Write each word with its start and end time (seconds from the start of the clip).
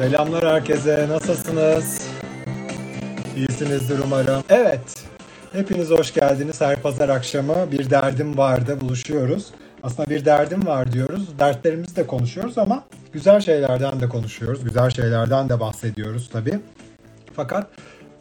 Selamlar 0.00 0.44
herkese. 0.44 1.06
Nasılsınız? 1.08 2.08
İyisinizdir 3.36 3.98
umarım. 4.04 4.42
Evet. 4.48 5.04
Hepiniz 5.52 5.90
hoş 5.90 6.14
geldiniz. 6.14 6.60
Her 6.60 6.82
pazar 6.82 7.08
akşamı 7.08 7.72
bir 7.72 7.90
derdim 7.90 8.38
vardı. 8.38 8.80
Buluşuyoruz. 8.80 9.46
Aslında 9.82 10.10
bir 10.10 10.24
derdim 10.24 10.66
var 10.66 10.92
diyoruz. 10.92 11.38
Dertlerimizi 11.38 11.96
de 11.96 12.06
konuşuyoruz 12.06 12.58
ama 12.58 12.84
güzel 13.12 13.40
şeylerden 13.40 14.00
de 14.00 14.08
konuşuyoruz. 14.08 14.64
Güzel 14.64 14.90
şeylerden 14.90 15.48
de 15.48 15.60
bahsediyoruz 15.60 16.30
tabii. 16.32 16.58
Fakat 17.36 17.66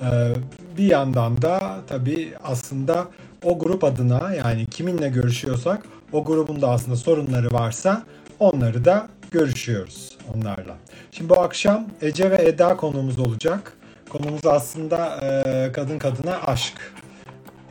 e, 0.01 0.33
bir 0.77 0.85
yandan 0.85 1.41
da 1.41 1.77
tabii 1.87 2.33
aslında 2.43 3.07
o 3.43 3.59
grup 3.59 3.83
adına 3.83 4.33
yani 4.33 4.65
kiminle 4.65 5.09
görüşüyorsak 5.09 5.83
o 6.13 6.25
grubun 6.25 6.61
da 6.61 6.69
aslında 6.69 6.97
sorunları 6.97 7.51
varsa 7.51 8.03
onları 8.39 8.85
da 8.85 9.09
görüşüyoruz 9.31 10.17
onlarla. 10.35 10.77
Şimdi 11.11 11.29
bu 11.29 11.41
akşam 11.41 11.87
Ece 12.01 12.31
ve 12.31 12.35
Eda 12.35 12.77
konumuz 12.77 13.19
olacak. 13.19 13.73
Konumuz 14.09 14.45
aslında 14.45 15.19
e, 15.23 15.71
kadın 15.71 15.99
kadına 15.99 16.41
aşk. 16.41 16.93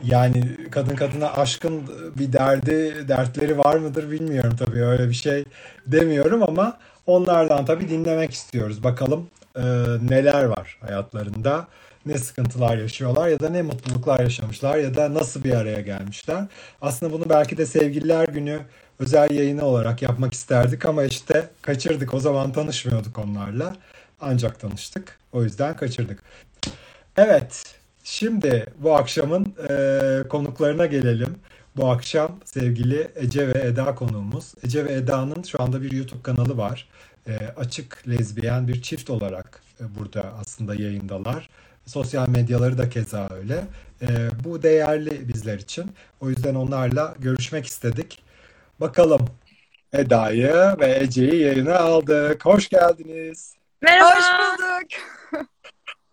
Yani 0.03 0.57
kadın 0.71 0.95
kadına 0.95 1.33
aşkın 1.33 1.81
bir 2.17 2.33
derdi, 2.33 3.07
dertleri 3.07 3.57
var 3.57 3.75
mıdır 3.75 4.11
bilmiyorum 4.11 4.55
tabii 4.59 4.83
öyle 4.83 5.09
bir 5.09 5.13
şey 5.13 5.43
demiyorum 5.87 6.43
ama 6.43 6.77
onlardan 7.05 7.65
tabii 7.65 7.89
dinlemek 7.89 8.33
istiyoruz. 8.33 8.83
Bakalım 8.83 9.29
e, 9.55 9.61
neler 10.09 10.43
var 10.43 10.77
hayatlarında, 10.81 11.67
ne 12.05 12.17
sıkıntılar 12.17 12.77
yaşıyorlar 12.77 13.27
ya 13.27 13.39
da 13.39 13.49
ne 13.49 13.61
mutluluklar 13.61 14.19
yaşamışlar 14.19 14.77
ya 14.77 14.95
da 14.95 15.13
nasıl 15.13 15.43
bir 15.43 15.53
araya 15.53 15.81
gelmişler. 15.81 16.43
Aslında 16.81 17.13
bunu 17.13 17.29
belki 17.29 17.57
de 17.57 17.65
sevgililer 17.65 18.27
günü 18.27 18.59
özel 18.99 19.31
yayını 19.31 19.65
olarak 19.65 20.01
yapmak 20.01 20.33
isterdik 20.33 20.85
ama 20.85 21.03
işte 21.03 21.49
kaçırdık. 21.61 22.13
O 22.13 22.19
zaman 22.19 22.51
tanışmıyorduk 22.51 23.17
onlarla. 23.19 23.75
Ancak 24.21 24.59
tanıştık. 24.59 25.17
O 25.33 25.43
yüzden 25.43 25.75
kaçırdık. 25.75 26.23
Evet, 27.17 27.63
şimdi 28.03 28.65
bu 28.77 28.95
akşamın 28.95 29.53
e, 29.69 30.23
konuklarına 30.29 30.85
gelelim. 30.85 31.35
Bu 31.77 31.89
akşam 31.89 32.39
sevgili 32.45 33.11
Ece 33.15 33.47
ve 33.47 33.59
Eda 33.59 33.95
konuğumuz. 33.95 34.53
Ece 34.63 34.85
ve 34.85 34.93
Eda'nın 34.93 35.43
şu 35.43 35.61
anda 35.61 35.81
bir 35.81 35.91
YouTube 35.91 36.21
kanalı 36.23 36.57
var. 36.57 36.87
E, 37.27 37.37
açık 37.57 38.07
lezbiyen 38.09 38.67
bir 38.67 38.81
çift 38.81 39.09
olarak 39.09 39.61
e, 39.79 39.83
burada 39.99 40.33
aslında 40.41 40.75
yayındalar. 40.75 41.49
Sosyal 41.85 42.29
medyaları 42.29 42.77
da 42.77 42.89
keza 42.89 43.29
öyle. 43.31 43.63
E, 44.01 44.07
bu 44.43 44.63
değerli 44.63 45.27
bizler 45.27 45.57
için. 45.57 45.91
O 46.21 46.29
yüzden 46.29 46.55
onlarla 46.55 47.15
görüşmek 47.19 47.65
istedik. 47.65 48.23
Bakalım 48.79 49.25
Eda'yı 49.93 50.53
ve 50.79 50.95
Ece'yi 50.95 51.41
yayına 51.41 51.79
aldık. 51.79 52.45
Hoş 52.45 52.69
geldiniz. 52.69 53.55
Merhaba. 53.81 54.09
Hoş 54.15 54.25
bulduk. 54.39 54.87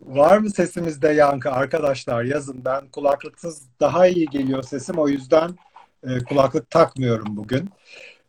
Var 0.01 0.39
mı 0.39 0.51
sesimizde 0.51 1.09
yankı 1.09 1.51
arkadaşlar? 1.51 2.25
Yazın 2.25 2.65
ben 2.65 2.89
kulaklıksız 2.89 3.63
daha 3.81 4.07
iyi 4.07 4.27
geliyor 4.27 4.63
sesim. 4.63 4.99
O 4.99 5.09
yüzden 5.09 5.51
e, 6.07 6.19
kulaklık 6.19 6.71
takmıyorum 6.71 7.37
bugün. 7.37 7.71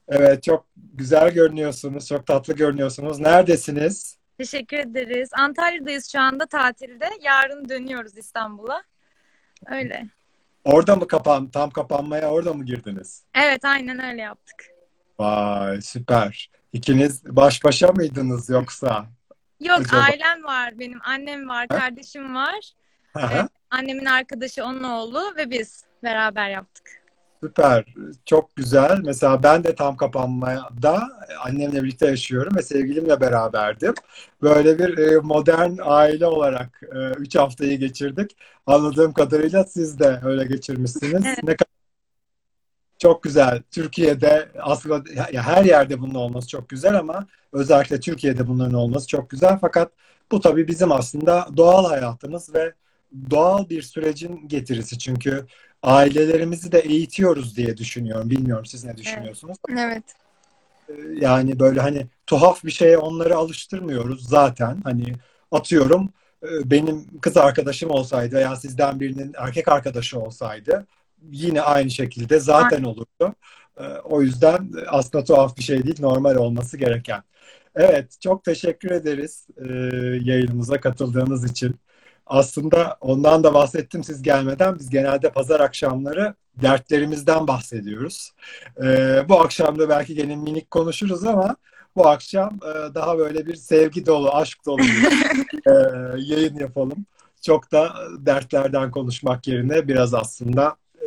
Evet 0.08 0.44
çok 0.44 0.66
güzel 0.94 1.32
görünüyorsunuz. 1.32 2.08
Çok 2.08 2.28
tatlı 2.28 2.54
görünüyorsunuz. 2.54 3.20
Neredesiniz? 3.20 4.18
Teşekkür 4.38 4.78
ederiz. 4.78 5.30
Antalya'dayız 5.34 6.12
şu 6.12 6.20
anda 6.20 6.46
tatilde. 6.46 7.10
Yarın 7.22 7.70
dönüyoruz 7.70 8.18
İstanbul'a. 8.18 8.84
Öyle. 9.66 10.17
Orada 10.68 10.96
mı 10.96 11.08
kapan, 11.08 11.50
tam 11.50 11.70
kapanmaya 11.70 12.30
orada 12.32 12.54
mı 12.54 12.66
girdiniz? 12.66 13.24
Evet 13.36 13.66
aynen 13.66 14.04
öyle 14.12 14.22
yaptık. 14.22 14.66
Vay 15.20 15.82
süper. 15.82 16.50
İkiniz 16.74 17.26
baş 17.36 17.64
başa 17.64 17.88
mıydınız 17.88 18.50
yoksa? 18.50 19.06
Yok 19.60 19.80
Acaba? 19.80 20.02
ailem 20.02 20.44
var 20.44 20.80
benim. 20.80 21.00
Annem 21.04 21.50
var, 21.50 21.68
Ha? 21.72 21.78
kardeşim 21.80 22.36
var. 22.36 22.72
Hı. 23.18 23.28
Evet, 23.34 23.50
annemin 23.70 24.06
arkadaşı 24.06 24.66
onun 24.66 24.84
oğlu 24.84 25.36
ve 25.38 25.50
biz 25.52 25.84
beraber 26.04 26.50
yaptık. 26.50 27.04
Süper. 27.44 27.86
Çok 28.26 28.56
güzel. 28.56 29.00
Mesela 29.04 29.44
ben 29.44 29.64
de 29.64 29.76
tam 29.76 29.98
kapanmada 29.98 31.10
annemle 31.46 31.84
birlikte 31.84 32.08
yaşıyorum 32.08 32.56
ve 32.58 32.62
sevgilimle 32.62 33.22
beraberdim. 33.22 33.94
Böyle 34.42 34.80
bir 34.80 34.98
e, 34.98 35.20
modern 35.20 35.72
aile 35.82 36.26
olarak 36.26 36.82
3 37.18 37.36
haftayı 37.36 37.80
geçirdik. 37.80 38.38
Anladığım 38.66 39.14
kadarıyla 39.14 39.64
siz 39.64 40.00
de 40.00 40.20
öyle 40.24 40.46
geçirmişsiniz. 40.46 41.26
Evet. 41.26 41.44
Ne 41.44 41.56
kadar 41.56 41.78
çok 43.00 43.24
güzel. 43.24 43.62
Türkiye'de 43.72 44.50
aslında 44.60 45.04
ya 45.32 45.44
her 45.44 45.66
yerde 45.66 46.00
bunun 46.00 46.16
olması 46.16 46.48
çok 46.48 46.70
güzel 46.70 46.96
ama 47.00 47.28
özellikle 47.54 48.00
Türkiye'de 48.00 48.48
bunların 48.48 48.74
olması 48.74 49.08
çok 49.08 49.30
güzel. 49.30 49.58
Fakat 49.62 49.92
bu 50.32 50.42
tabii 50.42 50.68
bizim 50.68 50.92
aslında 50.92 51.48
doğal 51.58 51.86
hayatımız 51.86 52.54
ve 52.54 52.74
doğal 53.30 53.70
bir 53.70 53.82
sürecin 53.82 54.48
getirisi. 54.48 55.00
Çünkü 55.00 55.46
ailelerimizi 55.84 56.72
de 56.72 56.80
eğitiyoruz 56.80 57.58
diye 57.58 57.78
düşünüyorum. 57.78 58.30
Bilmiyorum 58.30 58.66
siz 58.66 58.84
ne 58.84 58.98
düşünüyorsunuz? 58.98 59.58
Evet. 59.78 60.04
Ee, 60.90 60.94
Yani 61.20 61.60
böyle 61.60 61.80
hani 61.82 62.08
tuhaf 62.28 62.64
bir 62.64 62.72
şeye 62.72 62.98
onları 62.98 63.36
alıştırmıyoruz 63.36 64.30
zaten. 64.30 64.82
Hani 64.84 65.14
atıyorum 65.52 66.10
e, 66.44 66.48
benim 66.66 67.20
kız 67.22 67.38
arkadaşım 67.38 67.92
olsaydı 67.92 68.36
veya 68.36 68.56
sizden 68.56 69.00
birinin 69.00 69.34
erkek 69.38 69.68
arkadaşı 69.68 70.20
olsaydı 70.20 70.88
yine 71.32 71.62
aynı 71.62 71.92
şekilde 71.92 72.40
zaten 72.40 72.84
olurdu. 72.84 73.36
Ee, 73.80 73.84
O 73.84 74.22
yüzden 74.22 74.72
aslında 74.88 75.24
tuhaf 75.24 75.58
bir 75.58 75.64
şey 75.64 75.84
değil, 75.84 75.98
normal 76.00 76.36
olması 76.36 76.78
gereken. 76.78 77.24
Evet, 77.76 78.22
çok 78.22 78.44
teşekkür 78.44 78.92
ederiz 78.92 79.48
e, 79.58 79.68
yayınımıza 80.32 80.80
katıldığınız 80.82 81.52
için. 81.52 81.76
Aslında 82.30 82.98
ondan 83.02 83.44
da 83.44 83.54
bahsettim 83.54 84.04
siz 84.04 84.22
gelmeden. 84.22 84.80
Biz 84.80 84.90
genelde 84.90 85.30
pazar 85.30 85.60
akşamları 85.60 86.36
dertlerimizden 86.62 87.48
bahsediyoruz. 87.48 88.32
Ee, 88.84 89.30
bu 89.30 89.42
akşam 89.42 89.80
da 89.80 89.90
belki 89.90 90.16
gene 90.16 90.36
minik 90.36 90.72
konuşuruz 90.72 91.24
ama 91.24 91.56
bu 91.96 92.08
akşam 92.08 92.60
e, 92.64 92.96
daha 92.96 93.18
böyle 93.18 93.46
bir 93.46 93.56
sevgi 93.56 94.06
dolu, 94.06 94.32
aşk 94.36 94.66
dolu 94.66 94.78
bir 94.78 95.06
e, 95.72 95.74
yayın 96.18 96.60
yapalım. 96.60 97.06
Çok 97.42 97.72
da 97.72 97.96
dertlerden 98.20 98.92
konuşmak 98.92 99.48
yerine 99.48 99.88
biraz 99.88 100.14
aslında 100.14 100.76
e, 100.96 101.06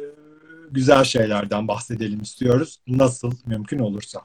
güzel 0.70 1.04
şeylerden 1.04 1.68
bahsedelim 1.68 2.20
istiyoruz. 2.20 2.80
Nasıl 2.86 3.32
mümkün 3.46 3.78
olursa. 3.78 4.20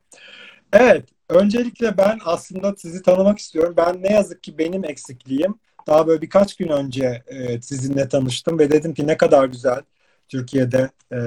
Evet, 0.74 1.10
öncelikle 1.30 1.98
ben 1.98 2.20
aslında 2.26 2.76
sizi 2.78 3.02
tanımak 3.02 3.40
istiyorum. 3.40 3.74
Ben 3.78 4.04
ne 4.04 4.12
yazık 4.14 4.44
ki 4.44 4.58
benim 4.58 4.86
eksikliğim. 4.86 5.56
Daha 5.88 6.08
böyle 6.08 6.22
birkaç 6.22 6.56
gün 6.56 6.68
önce 6.68 7.24
e, 7.28 7.62
sizinle 7.62 8.10
tanıştım 8.10 8.60
ve 8.60 8.72
dedim 8.72 8.94
ki 8.94 9.08
ne 9.08 9.18
kadar 9.18 9.46
güzel 9.46 9.82
Türkiye'de 10.30 10.90
e, 11.12 11.18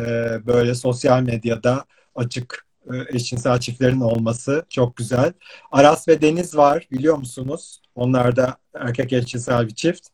böyle 0.46 0.74
sosyal 0.74 1.22
medyada 1.22 1.84
açık 2.14 2.66
e, 2.92 3.16
eşcinsel 3.16 3.60
çiftlerin 3.60 4.00
olması 4.00 4.64
çok 4.68 4.97
güzel. 4.97 5.32
Aras 5.72 6.08
ve 6.08 6.22
Deniz 6.22 6.56
var 6.56 6.88
biliyor 6.91 7.16
musunuz? 7.16 7.82
Onlar 7.94 8.36
da 8.36 8.56
erkek 8.74 9.12
eşcinsel 9.12 9.68
bir 9.68 9.74
çift. 9.74 10.08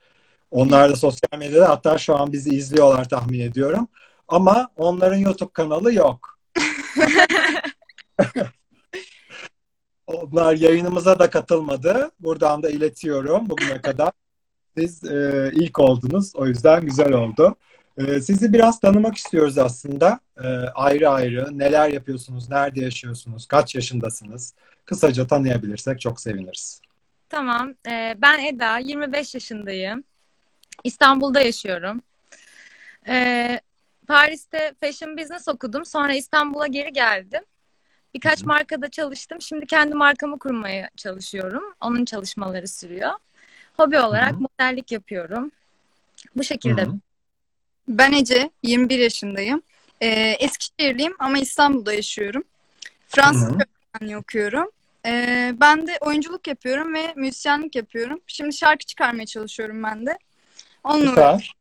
Onlar 0.51 0.91
da 0.91 0.97
sosyal 0.97 1.39
medyada 1.39 1.69
hatta 1.69 1.99
şu 1.99 2.17
an 2.17 2.33
bizi 2.33 2.51
izliyorlar 2.51 3.09
tahmin 3.09 3.41
ediyorum. 3.41 3.89
Ama 4.29 4.69
onların 4.77 5.17
YouTube 5.17 5.53
kanalı 5.53 5.95
yok. 5.95 6.39
Onlar 10.07 10.55
yayınımıza 10.55 11.19
da 11.19 11.31
katılmadı. 11.31 12.11
Buradan 12.21 12.63
da 12.63 12.71
iletiyorum 12.71 13.51
bugüne 13.51 13.81
kadar. 13.81 14.24
Siz 14.77 15.05
e, 15.05 15.51
ilk 15.55 15.79
oldunuz. 15.79 16.37
O 16.37 16.47
yüzden 16.47 16.87
güzel 16.87 17.13
oldu. 17.13 17.57
E, 17.99 18.21
sizi 18.21 18.53
biraz 18.53 18.81
tanımak 18.81 19.17
istiyoruz 19.17 19.59
aslında. 19.59 20.21
E, 20.45 20.47
ayrı 20.75 21.09
ayrı 21.09 21.59
neler 21.59 21.89
yapıyorsunuz, 21.89 22.51
nerede 22.51 22.81
yaşıyorsunuz, 22.81 23.47
kaç 23.47 23.75
yaşındasınız? 23.75 24.55
Kısaca 24.85 25.27
tanıyabilirsek 25.27 26.01
çok 26.01 26.21
seviniriz. 26.21 26.81
Tamam. 27.29 27.75
Ee, 27.89 28.15
ben 28.19 28.45
Eda, 28.45 28.79
25 28.79 29.35
yaşındayım. 29.35 30.05
İstanbul'da 30.85 31.41
yaşıyorum. 31.41 32.03
Ee, 33.09 33.61
Paris'te 34.07 34.75
fashion 34.81 35.19
business 35.19 35.49
okudum. 35.49 35.85
Sonra 35.85 36.15
İstanbul'a 36.15 36.67
geri 36.67 36.93
geldim. 36.93 37.43
Birkaç 38.15 38.43
markada 38.43 38.91
çalıştım. 38.91 39.41
Şimdi 39.41 39.67
kendi 39.67 39.95
markamı 39.95 40.39
kurmaya 40.39 40.91
çalışıyorum. 40.97 41.63
Onun 41.81 42.05
çalışmaları 42.05 42.69
sürüyor. 42.69 43.11
Hobi 43.77 44.01
olarak 44.01 44.33
Hı 44.33 44.37
hı. 44.37 44.41
modellik 44.41 44.93
yapıyorum. 44.93 45.51
Bu 46.37 46.45
şekilde. 46.45 46.83
hı. 46.83 46.95
Ben 47.89 48.13
Ece, 48.13 48.51
21 48.63 48.99
yaşındayım. 48.99 49.63
Ee, 50.01 50.07
Eskişehirliyim 50.41 51.15
ama 51.19 51.39
İstanbul'da 51.39 51.93
yaşıyorum. 51.93 52.45
Fransız 53.09 53.49
öğretmenliği 53.57 54.17
okuyorum. 54.17 54.71
Ee, 55.07 55.55
ben 55.61 55.87
de 55.87 55.99
oyunculuk 56.01 56.47
yapıyorum 56.47 56.95
ve 56.95 57.13
müzisyenlik 57.17 57.77
yapıyorum. 57.77 58.21
Şimdi 58.27 58.57
şarkı 58.57 58.85
çıkarmaya 58.87 59.27
çalışıyorum 59.27 59.83
ben 59.83 60.07
de. 60.07 60.19
Onunla. 60.85 61.09
Süper. 61.39 61.55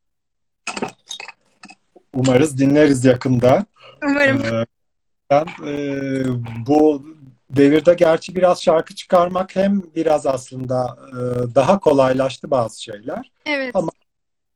Umarız 2.14 2.58
dinleriz 2.58 3.06
yakında. 3.06 3.66
Umarım. 4.04 4.46
Ee, 4.46 4.66
ben, 5.30 5.46
e, 5.68 6.24
bu 6.66 7.06
devirde 7.56 7.94
gerçi 7.94 8.36
biraz 8.36 8.64
şarkı 8.64 8.96
çıkarmak 8.96 9.56
hem 9.56 9.82
biraz 9.96 10.26
aslında 10.26 10.98
e, 11.10 11.16
daha 11.56 11.80
kolaylaştı 11.80 12.52
bazı 12.52 12.84
şeyler. 12.84 13.32
Evet. 13.46 13.76
Ama- 13.76 13.92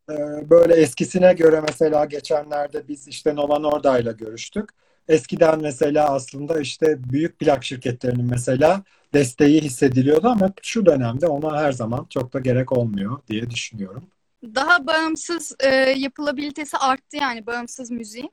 E, 0.09 0.49
böyle 0.49 0.73
eskisine 0.73 1.33
göre 1.33 1.61
mesela 1.67 2.05
geçenlerde 2.05 2.87
biz 2.87 3.07
işte 3.07 3.35
Nova 3.35 3.59
Norda'yla 3.59 4.11
görüştük. 4.11 4.69
Eskiden 5.07 5.61
mesela 5.61 6.09
aslında 6.13 6.59
işte 6.61 7.09
büyük 7.09 7.39
plak 7.39 7.63
şirketlerinin 7.63 8.25
mesela 8.25 8.83
desteği 9.13 9.61
hissediliyordu 9.61 10.27
ama 10.27 10.51
şu 10.61 10.85
dönemde 10.85 11.27
ona 11.27 11.61
her 11.61 11.71
zaman 11.71 12.05
çok 12.09 12.33
da 12.33 12.39
gerek 12.39 12.71
olmuyor 12.71 13.19
diye 13.27 13.49
düşünüyorum. 13.49 14.07
Daha 14.43 14.87
bağımsız 14.87 15.55
e, 15.59 15.69
yapılabilitesi 15.75 16.77
arttı 16.77 17.17
yani 17.17 17.45
bağımsız 17.45 17.91
müziğin. 17.91 18.31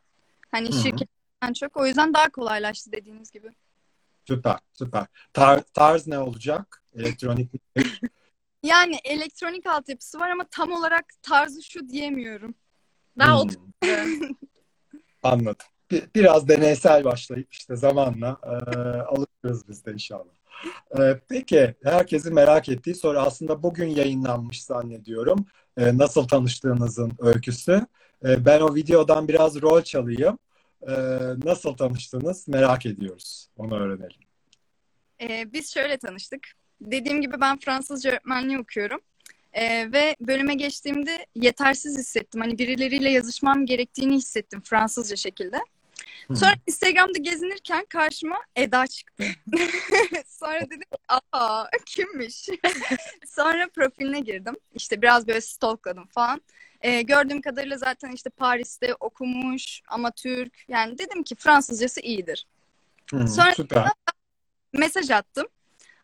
Hani 0.51 0.73
şirketten 0.73 1.53
çok. 1.61 1.77
O 1.77 1.87
yüzden 1.87 2.15
daha 2.15 2.31
kolaylaştı 2.31 2.93
dediğiniz 2.93 3.31
gibi. 3.31 3.49
Süper, 4.29 4.59
süper. 4.73 5.07
Tar- 5.35 5.65
tarz 5.73 6.07
ne 6.07 6.19
olacak? 6.19 6.83
Elektronik. 6.97 7.51
Yani 8.63 8.97
elektronik 9.05 9.67
altyapısı 9.67 10.21
var 10.21 10.31
ama 10.31 10.45
tam 10.51 10.73
olarak 10.73 11.05
tarzı 11.23 11.63
şu 11.63 11.89
diyemiyorum. 11.89 12.55
Daha 13.19 13.43
Hmm. 13.43 13.51
Anladım. 15.23 15.67
Bir- 15.91 16.09
biraz 16.15 16.49
deneysel 16.49 17.05
başlayıp 17.05 17.53
işte 17.53 17.77
zamanla 17.77 18.39
e, 18.43 18.57
alışırız 18.99 19.69
biz 19.69 19.87
de 19.87 19.93
inşallah. 19.93 20.35
E, 20.99 21.21
peki, 21.29 21.75
herkesin 21.85 22.35
merak 22.35 22.69
ettiği 22.69 22.95
soru 22.95 23.19
aslında 23.19 23.63
bugün 23.63 23.89
yayınlanmış 23.89 24.63
zannediyorum. 24.63 25.47
E, 25.77 25.99
nasıl 25.99 26.29
tanıştığınızın 26.29 27.13
öyküsü. 27.19 27.87
E, 28.25 28.45
ben 28.45 28.61
o 28.61 28.75
videodan 28.75 29.29
biraz 29.29 29.63
rol 29.63 29.83
çalayım. 29.83 30.39
E, 30.89 30.95
nasıl 31.45 31.77
tanıştınız 31.77 32.49
merak 32.49 32.87
ediyoruz. 32.87 33.49
Onu 33.57 33.75
öğrenelim. 33.75 34.21
E, 35.21 35.53
biz 35.53 35.75
şöyle 35.75 35.97
tanıştık. 35.97 36.41
Dediğim 36.81 37.21
gibi 37.21 37.41
ben 37.41 37.59
Fransızca 37.59 38.11
öğretmenliği 38.11 38.59
okuyorum. 38.59 39.01
E, 39.53 39.93
ve 39.93 40.17
bölüme 40.21 40.55
geçtiğimde 40.55 41.27
yetersiz 41.35 41.99
hissettim. 41.99 42.41
Hani 42.41 42.59
birileriyle 42.59 43.11
yazışmam 43.11 43.67
gerektiğini 43.67 44.15
hissettim 44.15 44.61
Fransızca 44.65 45.17
şekilde. 45.17 45.61
Hı. 46.29 46.37
Sonra 46.37 46.53
Instagram'da 46.67 47.19
gezinirken 47.19 47.85
karşıma 47.85 48.37
Eda 48.57 48.87
çıktı. 48.87 49.25
Sonra 50.27 50.61
dedim 50.61 50.89
aa 51.33 51.65
kimmiş? 51.87 52.49
Sonra 53.27 53.69
profiline 53.69 54.21
girdim. 54.21 54.57
İşte 54.75 55.03
biraz 55.03 55.29
böyle 55.29 55.41
stalkladım 55.41 56.07
falan. 56.07 56.41
Ee, 56.85 57.03
gördüğüm 57.03 57.41
kadarıyla 57.41 57.79
zaten 57.79 58.13
işte 58.13 58.31
Paris'te 58.31 58.95
okumuş 58.95 59.81
ama 59.89 60.11
Türk. 60.11 60.65
Yani 60.69 60.99
dedim 60.99 61.23
ki 61.23 61.35
Fransızcası 61.35 62.01
iyidir. 62.01 62.47
Hı, 63.11 63.29
Sonra- 63.29 63.55
süper. 63.55 63.89
Mesaj 64.73 65.11
attım. 65.11 65.47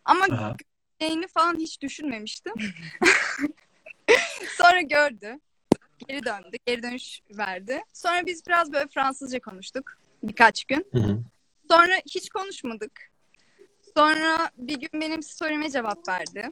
Ama 0.05 0.25
Aha. 0.25 0.57
yayını 1.01 1.27
falan 1.29 1.57
hiç 1.57 1.81
düşünmemiştim. 1.83 2.53
Sonra 4.59 4.81
gördü. 4.81 5.41
Geri 6.09 6.25
döndü. 6.25 6.57
Geri 6.67 6.83
dönüş 6.83 7.21
verdi. 7.31 7.83
Sonra 7.93 8.27
biz 8.27 8.47
biraz 8.47 8.73
böyle 8.73 8.89
Fransızca 8.89 9.41
konuştuk. 9.41 9.97
Birkaç 10.23 10.65
gün. 10.65 10.87
Hı 10.93 10.99
hı. 10.99 11.19
Sonra 11.71 11.95
hiç 12.07 12.29
konuşmadık. 12.29 13.11
Sonra 13.97 14.51
bir 14.57 14.81
gün 14.81 15.01
benim 15.01 15.23
story'ime 15.23 15.71
cevap 15.71 16.09
verdi. 16.09 16.51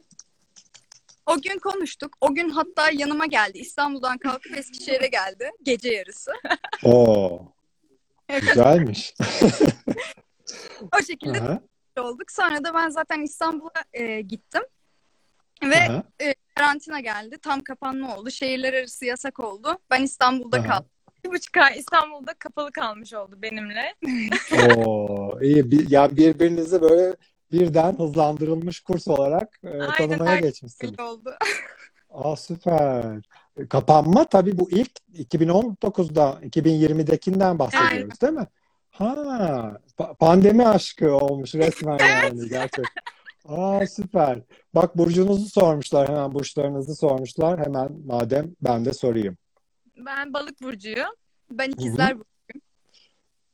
O 1.25 1.41
gün 1.41 1.59
konuştuk. 1.59 2.17
O 2.21 2.35
gün 2.35 2.49
hatta 2.49 2.91
yanıma 2.91 3.25
geldi. 3.25 3.57
İstanbul'dan 3.57 4.17
kalkıp 4.17 4.57
Eskişehir'e 4.57 5.07
geldi. 5.07 5.51
Gece 5.63 5.89
yarısı. 5.89 6.31
Oo, 6.83 7.41
güzelmiş. 8.41 9.13
O 10.99 11.03
şekilde 11.03 11.41
Aha, 11.41 11.61
olduk. 11.99 12.31
Sonra 12.31 12.63
da 12.63 12.73
ben 12.73 12.89
zaten 12.89 13.21
İstanbul'a 13.21 13.83
e, 13.93 14.21
gittim. 14.21 14.61
Ve 15.63 15.75
aha, 15.75 16.03
karantina 16.55 16.99
geldi. 16.99 17.37
Tam 17.41 17.61
kapanma 17.61 18.17
oldu. 18.17 18.31
Şehirler 18.31 18.73
arası 18.73 19.05
yasak 19.05 19.39
oldu. 19.39 19.77
Ben 19.91 20.03
İstanbul'da 20.03 20.57
aha. 20.57 20.67
kaldım. 20.67 20.89
Bir 21.25 21.29
buçuk 21.29 21.57
ay 21.57 21.79
İstanbul'da 21.79 22.33
kapalı 22.33 22.71
kalmış 22.71 23.13
oldu 23.13 23.41
benimle. 23.41 23.95
Oo, 24.77 25.39
iyi. 25.41 25.71
Bir, 25.71 25.89
yani 25.89 26.17
birbirinizi 26.17 26.81
böyle 26.81 27.15
birden 27.51 27.97
hızlandırılmış 27.97 28.79
kurs 28.79 29.07
olarak 29.07 29.59
e, 29.63 29.69
Aynen, 29.69 29.91
tanımaya 29.97 30.39
geçmişsiniz. 30.39 30.91
Öyle 30.91 31.03
oldu. 31.03 31.35
Aa 32.09 32.35
süper. 32.35 33.21
E, 33.57 33.67
Kapanma 33.67 34.25
tabii 34.25 34.59
bu 34.59 34.71
ilk 34.71 34.91
2019'da 35.13 36.39
2020'dekinden 36.43 37.59
bahsediyoruz 37.59 38.21
değil 38.21 38.33
mi? 38.33 38.47
Ha, 38.89 39.13
pa- 39.97 40.15
pandemi 40.15 40.67
aşkı 40.67 41.13
olmuş 41.15 41.55
resmen 41.55 41.97
yani 41.99 42.49
gerçek. 42.49 42.85
Aa 43.45 43.87
süper. 43.87 44.41
Bak 44.75 44.97
burcunuzu 44.97 45.49
sormuşlar 45.49 46.09
hemen 46.09 46.33
burçlarınızı 46.33 46.95
sormuşlar. 46.95 47.65
Hemen 47.65 47.89
madem 48.05 48.55
ben 48.61 48.85
de 48.85 48.93
sorayım. 48.93 49.37
Ben 50.05 50.33
balık 50.33 50.61
burcuyum. 50.61 51.09
Ben 51.51 51.69
ikizler 51.69 52.17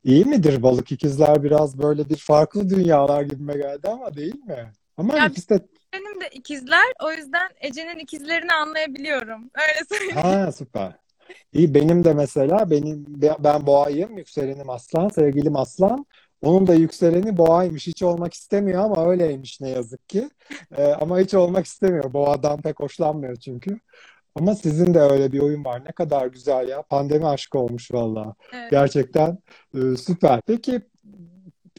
İyi 0.05 0.25
midir 0.25 0.63
balık 0.63 0.91
ikizler 0.91 1.43
biraz 1.43 1.77
böyle 1.77 2.09
bir 2.09 2.17
farklı 2.17 2.69
dünyalar 2.69 3.21
gibime 3.21 3.53
geldi 3.53 3.87
ama 3.89 4.15
değil 4.15 4.35
mi? 4.45 4.71
Ama 4.97 5.17
Ya- 5.17 5.27
ikisi 5.27 5.49
de 5.49 5.59
Benim 5.93 6.21
de 6.21 6.29
ikizler. 6.31 6.93
O 7.03 7.11
yüzden 7.11 7.49
Ece'nin 7.61 7.99
ikizlerini 7.99 8.53
anlayabiliyorum. 8.53 9.41
Öyle 9.55 9.85
söyleyeyim. 9.89 10.15
Ha 10.15 10.51
süper. 10.51 10.91
İyi 11.53 11.73
benim 11.73 12.03
de 12.03 12.13
mesela 12.13 12.69
benim 12.71 13.05
ben 13.39 13.67
boğayım, 13.67 14.17
yükselenim 14.17 14.69
aslan, 14.69 15.09
sevgilim 15.09 15.55
aslan. 15.55 16.05
Onun 16.41 16.67
da 16.67 16.73
yükseleni 16.73 17.37
boğaymış. 17.37 17.87
Hiç 17.87 18.03
olmak 18.03 18.33
istemiyor 18.33 18.83
ama 18.83 19.09
öyleymiş 19.09 19.61
ne 19.61 19.69
yazık 19.69 20.09
ki. 20.09 20.29
Ee, 20.77 20.83
ama 20.85 21.19
hiç 21.19 21.33
olmak 21.33 21.65
istemiyor. 21.65 22.13
Boğadan 22.13 22.61
pek 22.61 22.79
hoşlanmıyor 22.79 23.35
çünkü. 23.35 23.79
Ama 24.35 24.55
sizin 24.55 24.93
de 24.93 24.99
öyle 24.99 25.31
bir 25.31 25.39
oyun 25.39 25.65
var. 25.65 25.81
Ne 25.85 25.91
kadar 25.91 26.27
güzel 26.27 26.67
ya. 26.67 26.81
Pandemi 26.81 27.27
aşkı 27.27 27.59
olmuş 27.59 27.91
vallahi. 27.91 28.33
Evet. 28.53 28.71
Gerçekten 28.71 29.37
e, 29.75 29.97
süper. 29.97 30.41
Peki 30.47 30.81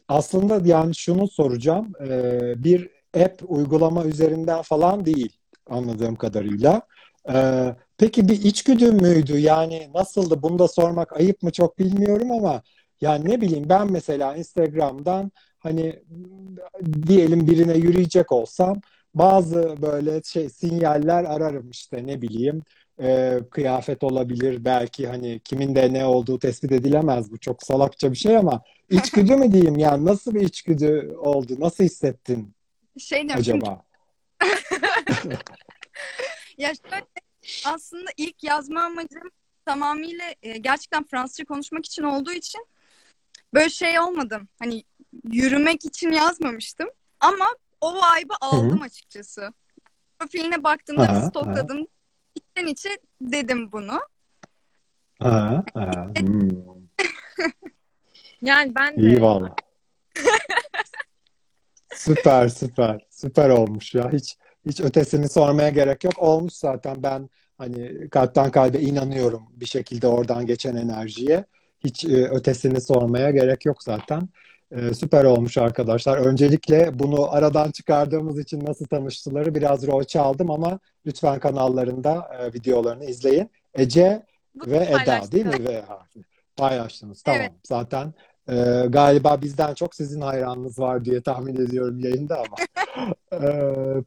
aslında 0.08 0.60
yani 0.64 0.94
şunu 0.94 1.28
soracağım. 1.28 1.92
Ee, 2.08 2.64
bir 2.64 2.90
app 3.24 3.42
uygulama 3.48 4.04
üzerinden 4.04 4.62
falan 4.62 5.04
değil 5.04 5.36
anladığım 5.70 6.16
kadarıyla. 6.16 6.82
Ee, 7.32 7.74
peki 7.98 8.28
bir 8.28 8.42
içgüdü 8.42 8.92
müydü? 8.92 9.38
Yani 9.38 9.90
nasıldı? 9.94 10.42
Bunu 10.42 10.58
da 10.58 10.68
sormak 10.68 11.16
ayıp 11.16 11.42
mı 11.42 11.52
çok 11.52 11.78
bilmiyorum 11.78 12.30
ama 12.30 12.62
yani 13.00 13.30
ne 13.30 13.40
bileyim 13.40 13.68
ben 13.68 13.92
mesela 13.92 14.36
Instagram'dan 14.36 15.30
hani 15.58 16.02
diyelim 17.06 17.46
birine 17.46 17.74
yürüyecek 17.76 18.32
olsam 18.32 18.80
bazı 19.18 19.82
böyle 19.82 20.22
şey 20.22 20.48
sinyaller 20.48 21.24
ararım 21.24 21.70
işte 21.70 22.06
ne 22.06 22.22
bileyim. 22.22 22.62
E, 23.02 23.38
kıyafet 23.50 24.04
olabilir 24.04 24.64
belki 24.64 25.06
hani 25.08 25.40
kimin 25.44 25.74
de 25.74 25.92
ne 25.92 26.04
olduğu 26.04 26.38
tespit 26.38 26.72
edilemez. 26.72 27.30
Bu 27.30 27.38
çok 27.38 27.62
salakça 27.62 28.12
bir 28.12 28.16
şey 28.16 28.36
ama 28.36 28.62
içgüdü 28.90 29.36
mü 29.36 29.52
diyeyim 29.52 29.78
yani 29.78 30.04
nasıl 30.04 30.34
bir 30.34 30.40
içgüdü 30.40 31.14
oldu? 31.18 31.56
Nasıl 31.58 31.84
hissettin 31.84 32.54
Şey 32.98 33.20
çünkü 33.20 33.34
acaba? 33.34 33.82
Ya 36.58 36.72
şöyle, 36.74 37.04
aslında 37.66 38.10
ilk 38.16 38.44
yazma 38.44 38.82
amacım 38.82 39.30
tamamıyla 39.66 40.24
e, 40.42 40.58
gerçekten 40.58 41.04
Fransızca 41.04 41.44
konuşmak 41.44 41.86
için 41.86 42.02
olduğu 42.02 42.32
için 42.32 42.66
böyle 43.54 43.70
şey 43.70 44.00
olmadım. 44.00 44.48
Hani 44.58 44.84
yürümek 45.32 45.84
için 45.84 46.12
yazmamıştım. 46.12 46.88
Ama 47.20 47.46
o 47.86 47.94
vibe'ı 47.94 48.36
aldım 48.40 48.82
açıkçası. 48.82 49.52
Profiline 50.18 50.64
baktığımda 50.64 51.02
Aha, 51.02 51.16
bir 51.16 51.30
stalkladım. 51.30 51.86
İçten 52.34 52.66
içe 52.66 52.88
dedim 53.20 53.72
bunu. 53.72 54.00
Ha, 55.18 55.64
ha, 55.74 56.08
hmm. 56.18 56.50
Yani 58.42 58.74
ben 58.74 58.96
de 58.96 59.00
İyi 59.00 59.22
valla. 59.22 59.54
Süper 61.94 62.48
süper. 62.48 63.06
Süper 63.10 63.50
olmuş 63.50 63.94
ya. 63.94 64.12
Hiç 64.12 64.36
hiç 64.66 64.80
ötesini 64.80 65.28
sormaya 65.28 65.68
gerek 65.68 66.04
yok. 66.04 66.14
Olmuş 66.18 66.52
zaten 66.52 67.02
ben 67.02 67.30
hani 67.58 68.10
kalpten 68.10 68.50
kalbe 68.50 68.78
inanıyorum 68.78 69.42
bir 69.50 69.66
şekilde 69.66 70.06
oradan 70.06 70.46
geçen 70.46 70.76
enerjiye. 70.76 71.44
Hiç 71.84 72.04
e, 72.04 72.28
ötesini 72.28 72.80
sormaya 72.80 73.30
gerek 73.30 73.66
yok 73.66 73.82
zaten. 73.82 74.28
E, 74.70 74.94
süper 74.94 75.24
olmuş 75.24 75.58
arkadaşlar. 75.58 76.18
Öncelikle 76.18 76.98
bunu 76.98 77.34
aradan 77.34 77.70
çıkardığımız 77.70 78.38
için 78.38 78.64
nasıl 78.64 78.86
tanıştıları 78.86 79.54
biraz 79.54 79.86
rol 79.86 80.04
çaldım 80.04 80.50
ama 80.50 80.78
lütfen 81.06 81.38
kanallarında 81.38 82.28
e, 82.38 82.52
videolarını 82.52 83.04
izleyin. 83.04 83.50
Ece 83.74 84.26
bu 84.54 84.70
ve 84.70 84.76
Eda 84.76 85.32
değil 85.32 85.46
mi? 85.46 85.68
V 85.68 85.82
harfi. 85.82 86.20
Paylaştınız. 86.56 87.22
Tamam. 87.22 87.40
Evet. 87.40 87.52
Zaten 87.62 88.14
e, 88.48 88.84
galiba 88.88 89.42
bizden 89.42 89.74
çok 89.74 89.94
sizin 89.94 90.20
hayranınız 90.20 90.78
var 90.78 91.04
diye 91.04 91.20
tahmin 91.20 91.54
ediyorum 91.54 91.98
yayında 91.98 92.36
ama. 92.36 92.56
E, 93.32 93.64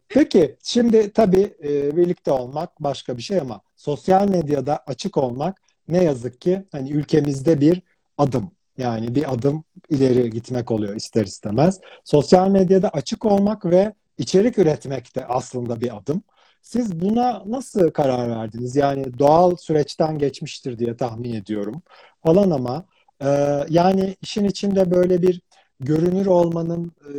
peki 0.09 0.57
şimdi 0.63 1.13
tabii 1.13 1.53
e, 1.63 1.97
birlikte 1.97 2.31
olmak 2.31 2.83
başka 2.83 3.17
bir 3.17 3.21
şey 3.21 3.39
ama 3.39 3.61
sosyal 3.75 4.29
medyada 4.29 4.83
açık 4.87 5.17
olmak 5.17 5.61
ne 5.87 6.03
yazık 6.03 6.41
ki 6.41 6.63
hani 6.71 6.91
ülkemizde 6.91 7.61
bir 7.61 7.81
adım. 8.17 8.51
Yani 8.79 9.15
bir 9.15 9.33
adım 9.33 9.63
ileri 9.89 10.29
gitmek 10.29 10.71
oluyor 10.71 10.95
ister 10.95 11.25
istemez. 11.25 11.79
Sosyal 12.03 12.49
medyada 12.49 12.89
açık 12.89 13.25
olmak 13.25 13.65
ve 13.65 13.93
içerik 14.17 14.57
üretmek 14.57 15.15
de 15.15 15.25
aslında 15.25 15.81
bir 15.81 15.97
adım. 15.97 16.23
Siz 16.61 17.01
buna 17.01 17.43
nasıl 17.45 17.91
karar 17.91 18.29
verdiniz? 18.29 18.75
Yani 18.75 19.19
doğal 19.19 19.55
süreçten 19.55 20.17
geçmiştir 20.17 20.79
diye 20.79 20.97
tahmin 20.97 21.33
ediyorum 21.33 21.81
falan 22.25 22.51
ama 22.51 22.85
e, 23.21 23.27
yani 23.69 24.15
işin 24.21 24.45
içinde 24.45 24.91
böyle 24.91 25.21
bir 25.21 25.41
görünür 25.79 26.25
olmanın 26.25 26.91
e, 27.07 27.13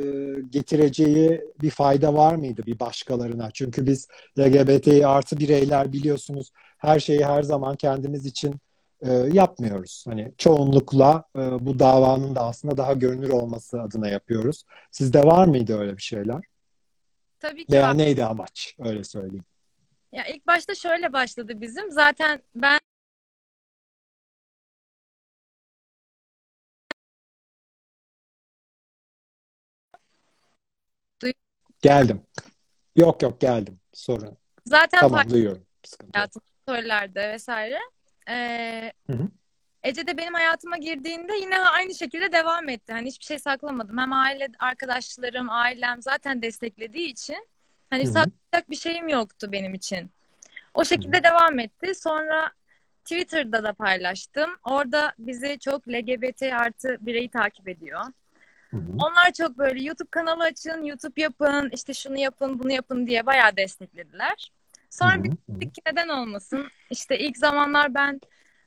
getireceği 0.51 1.41
bir 1.63 1.71
fayda 1.71 2.15
var 2.15 2.35
mıydı 2.35 2.63
bir 2.67 2.81
başkalarına? 2.81 3.51
Çünkü 3.55 3.87
biz 3.87 4.09
LGBT 4.39 4.89
artı 5.05 5.39
bireyler 5.39 5.93
biliyorsunuz 5.93 6.51
her 6.79 7.01
şeyi 7.01 7.25
her 7.25 7.43
zaman 7.43 7.77
kendimiz 7.77 8.27
için 8.27 8.55
e, 9.03 9.13
yapmıyoruz. 9.13 10.05
Hani 10.09 10.33
çoğunlukla 10.39 11.25
e, 11.37 11.41
bu 11.41 11.79
davanın 11.79 12.35
da 12.35 12.41
aslında 12.41 12.77
daha 12.77 12.93
görünür 12.93 13.31
olması 13.31 13.83
adına 13.83 14.09
yapıyoruz. 14.09 14.65
Sizde 14.91 15.23
var 15.23 15.47
mıydı 15.47 15.79
öyle 15.79 15.97
bir 15.97 16.03
şeyler? 16.03 16.45
Tabii 17.41 17.67
ki 17.67 17.73
Veya 17.73 17.89
var. 17.89 17.99
neydi 17.99 18.25
amaç? 18.25 18.77
Öyle 18.79 19.05
söyleyeyim. 19.05 19.45
Ya 20.13 20.25
ilk 20.27 20.47
başta 20.47 20.75
şöyle 20.75 21.13
başladı 21.13 21.61
bizim. 21.61 21.91
Zaten 21.91 22.43
ben 22.55 22.81
Geldim. 31.83 32.23
Yok 32.97 33.23
yok 33.23 33.41
geldim. 33.41 33.81
Sorun. 33.93 34.37
zaten 34.67 35.01
Tamam 35.01 35.31
duyuyorum. 35.31 35.67
Sıkıntı 35.85 36.19
hayatım 36.19 36.43
vesaire. 37.17 37.79
Ee, 38.31 38.93
Hı 39.07 39.13
hı. 39.13 39.29
Ece 39.83 40.07
de 40.07 40.17
benim 40.17 40.35
hayatıma 40.35 40.77
girdiğinde 40.77 41.33
yine 41.37 41.59
aynı 41.59 41.95
şekilde 41.95 42.33
devam 42.33 42.69
etti. 42.69 42.93
Hani 42.93 43.09
hiçbir 43.09 43.25
şey 43.25 43.39
saklamadım. 43.39 43.99
Hem 43.99 44.13
aile 44.13 44.49
arkadaşlarım, 44.59 45.51
ailem 45.51 46.03
zaten 46.03 46.43
desteklediği 46.43 47.09
için 47.09 47.47
hani 47.91 48.05
Hı 48.05 48.09
hı. 48.09 48.13
saklayacak 48.13 48.71
bir 48.71 48.77
şeyim 48.77 49.09
yoktu 49.09 49.53
benim 49.53 49.75
için. 49.75 50.11
O 50.75 50.85
şekilde 50.85 51.23
devam 51.23 51.59
etti. 51.59 51.95
Sonra 51.95 52.53
Twitter'da 53.05 53.65
da 53.65 53.73
paylaştım. 53.73 54.51
Orada 54.65 55.13
bizi 55.19 55.59
çok 55.59 55.89
LGBT 55.89 56.43
artı 56.43 56.97
bireyi 57.01 57.29
takip 57.29 57.69
ediyor. 57.69 58.01
Hı 58.71 58.77
hı. 58.77 58.93
Onlar 58.99 59.33
çok 59.33 59.59
böyle 59.59 59.83
YouTube 59.83 60.11
kanalı 60.11 60.45
açın, 60.45 60.85
YouTube 60.85 61.23
yapın, 61.23 61.71
işte 61.73 61.95
şunu 61.95 62.19
yapın, 62.19 62.59
bunu 62.59 62.73
yapın 62.73 63.07
diye 63.07 63.27
bayağı 63.27 63.57
desteklediler. 63.57 64.53
Sonra 64.91 65.15
Hı 65.15 65.23
bir 65.25 65.29
hı. 65.29 65.33
Hı 65.33 65.53
hı. 65.53 65.57
dedik 65.61 65.75
ki 65.75 65.83
neden 65.87 66.09
olmasın? 66.09 66.69
İşte 66.91 67.19
ilk 67.19 67.37
zamanlar 67.37 67.95
ben 67.95 68.21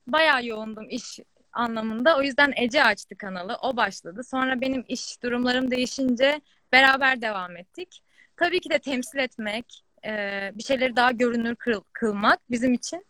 bayağı 0.07 0.45
yoğundum 0.45 0.89
iş 0.89 1.19
anlamında. 1.53 2.17
O 2.17 2.21
yüzden 2.21 2.53
Ece 2.55 2.83
açtı 2.83 3.17
kanalı. 3.17 3.57
O 3.61 3.77
başladı. 3.77 4.23
Sonra 4.23 4.61
benim 4.61 4.85
iş 4.87 5.23
durumlarım 5.23 5.71
değişince 5.71 6.41
beraber 6.71 7.21
devam 7.21 7.57
ettik. 7.57 8.03
Tabii 8.37 8.59
ki 8.59 8.69
de 8.69 8.79
temsil 8.79 9.17
etmek, 9.19 9.83
e, 10.05 10.11
bir 10.55 10.63
şeyleri 10.63 10.95
daha 10.95 11.11
görünür 11.11 11.55
kıl- 11.55 11.83
kılmak 11.93 12.39
bizim 12.51 12.73
için 12.73 13.05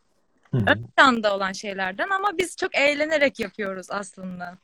Hı 0.51 0.58
hı. 0.58 0.63
ön 0.67 0.88
planda 0.98 1.36
olan 1.36 1.51
şeylerden 1.51 2.10
ama 2.10 2.38
biz 2.38 2.55
çok 2.58 2.75
eğlenerek 2.75 3.39
yapıyoruz 3.39 3.88
aslında. 3.91 4.58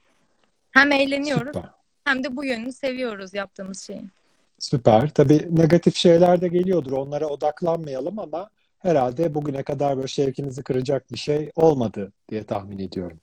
Hem 0.72 0.91
eğleniyoruz 0.91 1.56
Süper. 1.56 1.70
hem 2.06 2.24
de 2.24 2.36
bu 2.36 2.46
yönünü 2.46 2.72
seviyoruz 2.74 3.34
yaptığımız 3.34 3.88
şeyin. 3.88 4.12
Süper. 4.59 5.09
Tabii 5.09 5.47
negatif 5.51 5.95
şeyler 5.95 6.41
de 6.41 6.47
geliyordur. 6.47 6.91
Onlara 6.91 7.27
odaklanmayalım 7.27 8.19
ama 8.19 8.49
herhalde 8.79 9.35
bugüne 9.35 9.63
kadar 9.63 9.95
böyle 9.97 10.07
şevkinizi 10.07 10.63
kıracak 10.63 11.11
bir 11.11 11.17
şey 11.17 11.51
olmadı 11.55 12.13
diye 12.29 12.43
tahmin 12.43 12.79
ediyorum. 12.79 13.19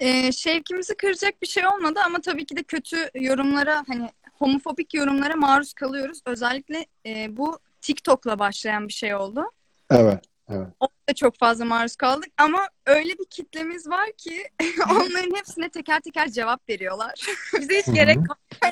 Ee, 0.00 0.32
şevkimizi 0.32 0.96
kıracak 0.96 1.42
bir 1.42 1.46
şey 1.46 1.66
olmadı 1.66 2.00
ama 2.06 2.20
tabii 2.20 2.46
ki 2.46 2.56
de 2.56 2.62
kötü 2.62 2.96
yorumlara 3.14 3.84
hani 3.88 4.10
homofobik 4.32 4.94
yorumlara 4.94 5.36
maruz 5.36 5.72
kalıyoruz. 5.72 6.20
Özellikle 6.26 6.86
e, 7.06 7.36
bu 7.36 7.58
TikTok'la 7.80 8.38
başlayan 8.38 8.88
bir 8.88 8.92
şey 8.92 9.14
oldu. 9.14 9.44
Evet, 9.90 10.24
evet. 10.48 10.68
Da 11.10 11.14
çok 11.14 11.38
fazla 11.38 11.64
maruz 11.64 11.96
kaldık 11.96 12.30
ama 12.38 12.68
öyle 12.86 13.18
bir 13.18 13.24
kitlemiz 13.24 13.88
var 13.88 14.12
ki 14.12 14.44
onların 14.90 15.36
hepsine 15.36 15.68
teker 15.68 16.00
teker 16.00 16.28
cevap 16.28 16.68
veriyorlar. 16.68 17.14
Bize 17.60 17.78
hiç 17.78 17.94
gerek 17.94 18.18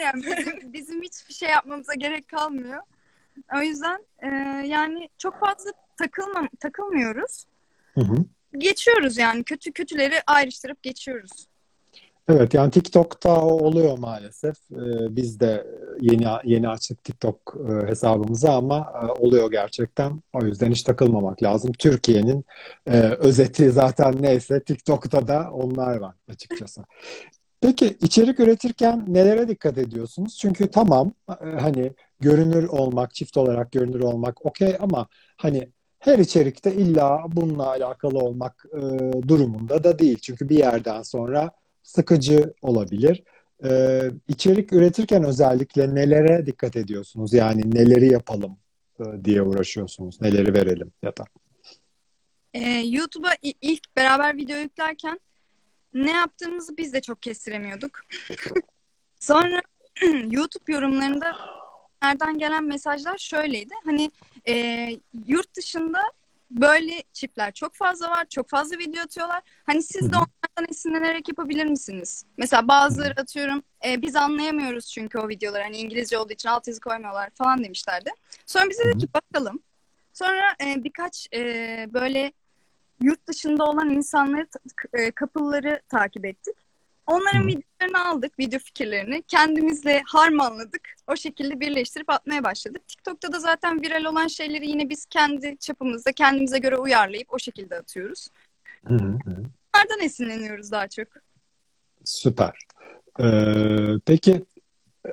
Yani 0.00 0.22
bizim, 0.26 0.72
bizim 0.72 1.02
hiçbir 1.02 1.34
şey 1.34 1.48
yapmamıza 1.48 1.94
gerek 1.94 2.28
kalmıyor. 2.28 2.82
O 3.56 3.60
yüzden 3.60 4.06
e, 4.18 4.28
yani 4.66 5.08
çok 5.18 5.40
fazla 5.40 5.70
takılma, 5.96 6.48
takılmıyoruz. 6.60 7.44
Hı 7.94 8.00
hı. 8.00 8.16
Geçiyoruz 8.58 9.18
yani 9.18 9.44
kötü 9.44 9.72
kötüleri 9.72 10.14
ayrıştırıp 10.26 10.82
geçiyoruz. 10.82 11.48
Evet 12.28 12.54
yani 12.54 12.70
TikTok'ta 12.70 13.40
oluyor 13.44 13.98
maalesef. 13.98 14.56
Ee, 14.72 15.16
biz 15.16 15.40
de 15.40 15.66
yeni 16.00 16.26
yeni 16.44 16.68
açtık 16.68 17.04
TikTok 17.04 17.56
e, 17.68 17.86
hesabımızı 17.86 18.50
ama 18.50 18.92
e, 19.02 19.06
oluyor 19.22 19.50
gerçekten. 19.50 20.22
O 20.32 20.44
yüzden 20.44 20.70
hiç 20.70 20.82
takılmamak 20.82 21.42
lazım. 21.42 21.72
Türkiye'nin 21.78 22.44
e, 22.86 23.00
özeti 23.00 23.70
zaten 23.70 24.14
neyse 24.20 24.62
TikTok'ta 24.62 25.28
da 25.28 25.50
onlar 25.52 25.96
var 25.96 26.14
açıkçası. 26.28 26.84
Peki 27.60 27.96
içerik 28.00 28.40
üretirken 28.40 29.04
nelere 29.08 29.48
dikkat 29.48 29.78
ediyorsunuz? 29.78 30.38
Çünkü 30.38 30.70
tamam 30.70 31.12
hani 31.60 31.92
görünür 32.20 32.64
olmak, 32.64 33.14
çift 33.14 33.36
olarak 33.36 33.72
görünür 33.72 34.00
olmak 34.00 34.46
okey 34.46 34.76
ama 34.80 35.06
hani 35.36 35.68
her 35.98 36.18
içerikte 36.18 36.74
illa 36.74 37.24
bununla 37.32 37.66
alakalı 37.66 38.18
olmak 38.18 38.66
durumunda 39.28 39.84
da 39.84 39.98
değil. 39.98 40.18
Çünkü 40.22 40.48
bir 40.48 40.58
yerden 40.58 41.02
sonra 41.02 41.50
sıkıcı 41.82 42.54
olabilir. 42.62 43.22
Ee, 43.64 44.10
içerik 44.28 44.72
üretirken 44.72 45.24
özellikle 45.24 45.94
nelere 45.94 46.46
dikkat 46.46 46.76
ediyorsunuz? 46.76 47.32
Yani 47.32 47.74
neleri 47.74 48.12
yapalım 48.12 48.58
e, 49.00 49.24
diye 49.24 49.42
uğraşıyorsunuz. 49.42 50.20
Neleri 50.20 50.54
verelim 50.54 50.92
ya 51.02 51.16
da. 51.16 51.24
E, 52.54 52.70
YouTube'a 52.70 53.30
ilk 53.42 53.96
beraber 53.96 54.36
video 54.36 54.56
yüklerken 54.56 55.20
ne 55.94 56.10
yaptığımızı 56.12 56.76
biz 56.76 56.92
de 56.92 57.00
çok 57.00 57.22
kestiremiyorduk. 57.22 58.00
Sonra 59.20 59.62
YouTube 60.30 60.72
yorumlarında 60.72 61.36
nereden 62.02 62.38
gelen 62.38 62.64
mesajlar 62.64 63.18
şöyleydi. 63.18 63.74
Hani 63.84 64.10
e, 64.48 64.88
yurt 65.26 65.56
dışında 65.56 66.00
böyle 66.50 67.02
çiftler 67.12 67.52
çok 67.52 67.74
fazla 67.74 68.10
var. 68.10 68.26
Çok 68.30 68.48
fazla 68.48 68.78
video 68.78 69.02
atıyorlar. 69.02 69.42
Hani 69.66 69.82
siz 69.82 70.12
de 70.12 70.16
onlardan 70.16 70.70
esinlenerek 70.70 71.28
yapabilir 71.28 71.66
misiniz? 71.66 72.24
Mesela 72.36 72.68
bazıları 72.68 73.20
atıyorum 73.20 73.62
e, 73.86 74.02
biz 74.02 74.16
anlayamıyoruz 74.16 74.86
çünkü 74.86 75.18
o 75.18 75.28
videoları. 75.28 75.62
Hani 75.62 75.76
İngilizce 75.76 76.18
olduğu 76.18 76.32
için 76.32 76.48
altyazı 76.48 76.80
koymuyorlar 76.80 77.30
falan 77.34 77.64
demişlerdi. 77.64 78.10
Sonra 78.46 78.70
bize 78.70 78.84
dedik 78.84 79.00
ki 79.00 79.08
bakalım. 79.14 79.62
Sonra 80.12 80.42
e, 80.64 80.84
birkaç 80.84 81.28
e, 81.34 81.40
böyle 81.92 82.32
yurt 83.00 83.26
dışında 83.26 83.64
olan 83.64 83.90
insanları, 83.90 84.48
e, 84.92 85.12
couple'ları 85.12 85.80
takip 85.88 86.24
ettik. 86.24 86.67
Onların 87.08 87.42
Hı. 87.42 87.46
videolarını 87.46 88.08
aldık, 88.08 88.38
video 88.38 88.58
fikirlerini. 88.58 89.22
Kendimizle 89.22 90.02
harmanladık. 90.06 90.80
O 91.06 91.16
şekilde 91.16 91.60
birleştirip 91.60 92.10
atmaya 92.10 92.44
başladık. 92.44 92.88
TikTok'ta 92.88 93.32
da 93.32 93.40
zaten 93.40 93.82
viral 93.82 94.04
olan 94.04 94.26
şeyleri 94.26 94.68
yine 94.68 94.88
biz 94.88 95.06
kendi 95.06 95.56
çapımızda, 95.58 96.12
kendimize 96.12 96.58
göre 96.58 96.76
uyarlayıp 96.76 97.34
o 97.34 97.38
şekilde 97.38 97.76
atıyoruz. 97.76 98.28
Bunlardan 98.88 100.00
esinleniyoruz 100.02 100.72
daha 100.72 100.88
çok. 100.88 101.06
Süper. 102.04 102.58
Ee, 103.20 103.76
peki 104.06 104.44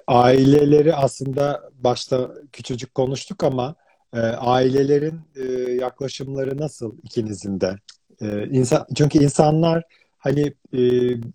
aileleri 0.08 0.96
aslında 0.96 1.70
başta 1.74 2.32
küçücük 2.52 2.96
konuştuk 2.96 3.44
ama 3.44 3.76
e, 4.14 4.20
ailelerin 4.20 5.22
e, 5.36 5.44
yaklaşımları 5.72 6.58
nasıl 6.58 6.98
ikinizin 7.04 7.62
de? 7.62 7.76
E, 8.22 8.48
insan, 8.48 8.86
çünkü 8.96 9.24
insanlar 9.24 9.84
hani 10.26 10.54
e, 10.74 10.80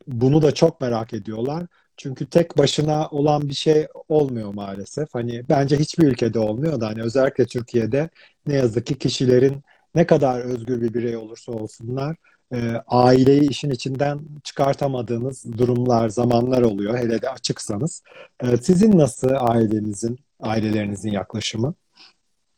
bunu 0.07 0.43
da 0.43 0.55
çok 0.55 0.81
merak 0.81 1.15
ediyorlar. 1.15 1.67
Çünkü 1.97 2.27
tek 2.27 2.59
başına 2.59 3.09
olan 3.09 3.49
bir 3.49 3.55
şey 3.55 3.87
olmuyor 4.09 4.55
maalesef. 4.55 5.15
Hani 5.15 5.45
bence 5.49 5.77
hiçbir 5.77 6.07
ülkede 6.07 6.39
olmuyor 6.39 6.81
da 6.81 6.87
hani 6.87 7.03
özellikle 7.03 7.47
Türkiye'de 7.47 8.09
ne 8.47 8.55
yazık 8.55 8.87
ki 8.87 8.99
kişilerin 8.99 9.63
ne 9.95 10.07
kadar 10.07 10.41
özgür 10.41 10.83
bir 10.83 10.95
birey 10.95 11.17
olursa 11.17 11.53
olsunlar 11.53 12.17
e, 12.53 12.83
aileyi 12.87 13.51
işin 13.51 13.71
içinden 13.71 14.21
çıkartamadığınız 14.45 15.59
durumlar, 15.59 16.09
zamanlar 16.09 16.63
oluyor. 16.63 16.99
Hele 16.99 17.23
de 17.23 17.31
açıksanız. 17.31 18.03
E, 18.43 18.57
sizin 18.57 18.99
nasıl 18.99 19.31
ailenizin, 19.31 20.19
ailelerinizin 20.41 21.11
yaklaşımı? 21.11 21.75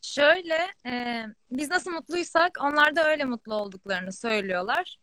Şöyle, 0.01 0.57
e, 0.85 1.23
biz 1.51 1.69
nasıl 1.69 1.91
mutluysak 1.91 2.51
onlar 2.63 2.95
da 2.95 3.09
öyle 3.09 3.25
mutlu 3.25 3.55
olduklarını 3.55 4.13
söylüyorlar. 4.13 4.97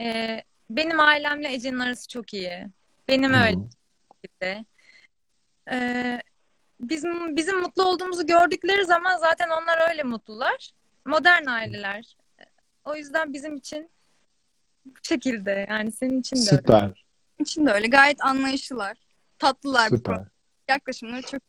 E, 0.00 0.42
benim 0.70 1.00
ailemle 1.00 1.52
Ece'nin 1.52 1.78
arası 1.78 2.08
çok 2.08 2.34
iyi. 2.34 2.66
Benim 3.08 3.32
Hı 3.32 3.36
öyle 3.36 3.56
hı. 3.56 3.68
de. 4.42 4.64
E, 5.70 6.20
bizim 6.80 7.36
bizim 7.36 7.60
mutlu 7.60 7.84
olduğumuzu 7.84 8.26
gördükleri 8.26 8.84
zaman 8.84 9.16
zaten 9.18 9.48
onlar 9.62 9.90
öyle 9.90 10.02
mutlular. 10.02 10.70
Modern 11.04 11.46
aileler. 11.46 12.16
O 12.84 12.96
yüzden 12.96 13.32
bizim 13.32 13.56
için 13.56 13.90
bu 14.86 14.98
şekilde 15.02 15.66
yani 15.70 15.92
senin 15.92 16.20
için 16.20 16.36
de 16.36 16.40
öyle. 16.40 16.56
Süper. 16.56 17.04
için 17.38 17.66
de 17.66 17.72
öyle. 17.72 17.86
Gayet 17.86 18.24
anlayışlılar. 18.24 18.96
Tatlılar. 19.38 19.88
Süper. 19.88 20.20
Yaklaşımları 20.68 21.22
çok 21.22 21.40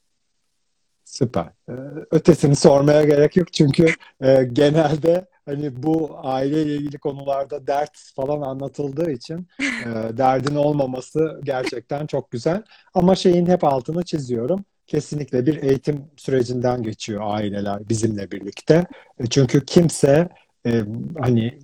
Süper. 1.06 1.46
Ee, 1.70 1.74
Ötesini 2.12 2.56
sormaya 2.56 3.04
gerek 3.04 3.38
yok 3.38 3.54
çünkü 3.54 3.86
e, 4.22 4.44
genelde 4.44 5.29
hani 5.50 5.84
bu 5.84 6.12
aileyle 6.24 6.76
ilgili 6.76 6.98
konularda 6.98 7.68
dert 7.68 7.98
falan 8.16 8.42
anlatıldığı 8.42 9.12
için 9.12 9.48
e, 9.62 10.18
derdin 10.18 10.56
olmaması 10.56 11.42
gerçekten 11.44 12.08
çok 12.08 12.32
güzel. 12.32 12.64
Ama 12.94 13.16
şeyin 13.16 13.46
hep 13.46 13.64
altını 13.64 14.04
çiziyorum. 14.04 14.66
Kesinlikle 14.88 15.46
bir 15.46 15.64
eğitim 15.64 16.06
sürecinden 16.18 16.84
geçiyor 16.84 17.22
aileler 17.24 17.90
bizimle 17.90 18.32
birlikte. 18.32 18.86
E, 19.20 19.28
çünkü 19.28 19.66
kimse 19.66 20.30
e, 20.66 20.84
hani 21.20 21.60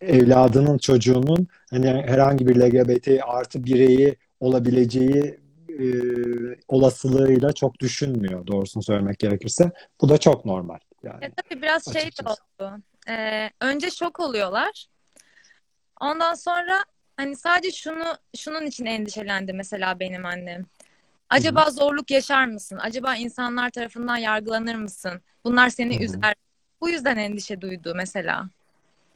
evladının 0.00 0.78
çocuğunun 0.78 1.46
hani 1.70 1.86
herhangi 1.86 2.48
bir 2.48 2.56
LGBT 2.56 3.08
artı 3.26 3.64
bireyi 3.64 4.16
olabileceği 4.40 5.38
e, 5.80 5.84
olasılığıyla 6.68 7.52
çok 7.52 7.80
düşünmüyor 7.80 8.46
doğrusunu 8.46 8.82
söylemek 8.82 9.18
gerekirse. 9.18 9.70
Bu 10.00 10.08
da 10.08 10.18
çok 10.18 10.44
normal. 10.44 10.78
Yani 11.02 11.24
Ya 11.24 11.30
tabii 11.36 11.62
biraz 11.62 11.84
şey 11.84 11.94
de 11.94 12.06
açıkçası. 12.06 12.42
oldu. 12.60 12.72
Ee, 13.08 13.50
önce 13.60 13.90
şok 13.90 14.20
oluyorlar. 14.20 14.86
Ondan 16.00 16.34
sonra 16.34 16.84
hani 17.16 17.36
sadece 17.36 17.76
şunu 17.76 18.04
şunun 18.36 18.66
için 18.66 18.86
endişelendi 18.86 19.52
mesela 19.52 20.00
benim 20.00 20.26
annem. 20.26 20.64
Acaba 21.30 21.70
zorluk 21.70 22.10
yaşar 22.10 22.46
mısın? 22.46 22.78
Acaba 22.82 23.16
insanlar 23.16 23.70
tarafından 23.70 24.16
yargılanır 24.16 24.74
mısın? 24.74 25.20
Bunlar 25.44 25.70
seni 25.70 25.94
Hı 25.94 25.98
hı. 25.98 26.04
üzer. 26.04 26.34
Bu 26.80 26.88
yüzden 26.88 27.16
endişe 27.16 27.60
duydu 27.60 27.92
mesela. 27.96 28.48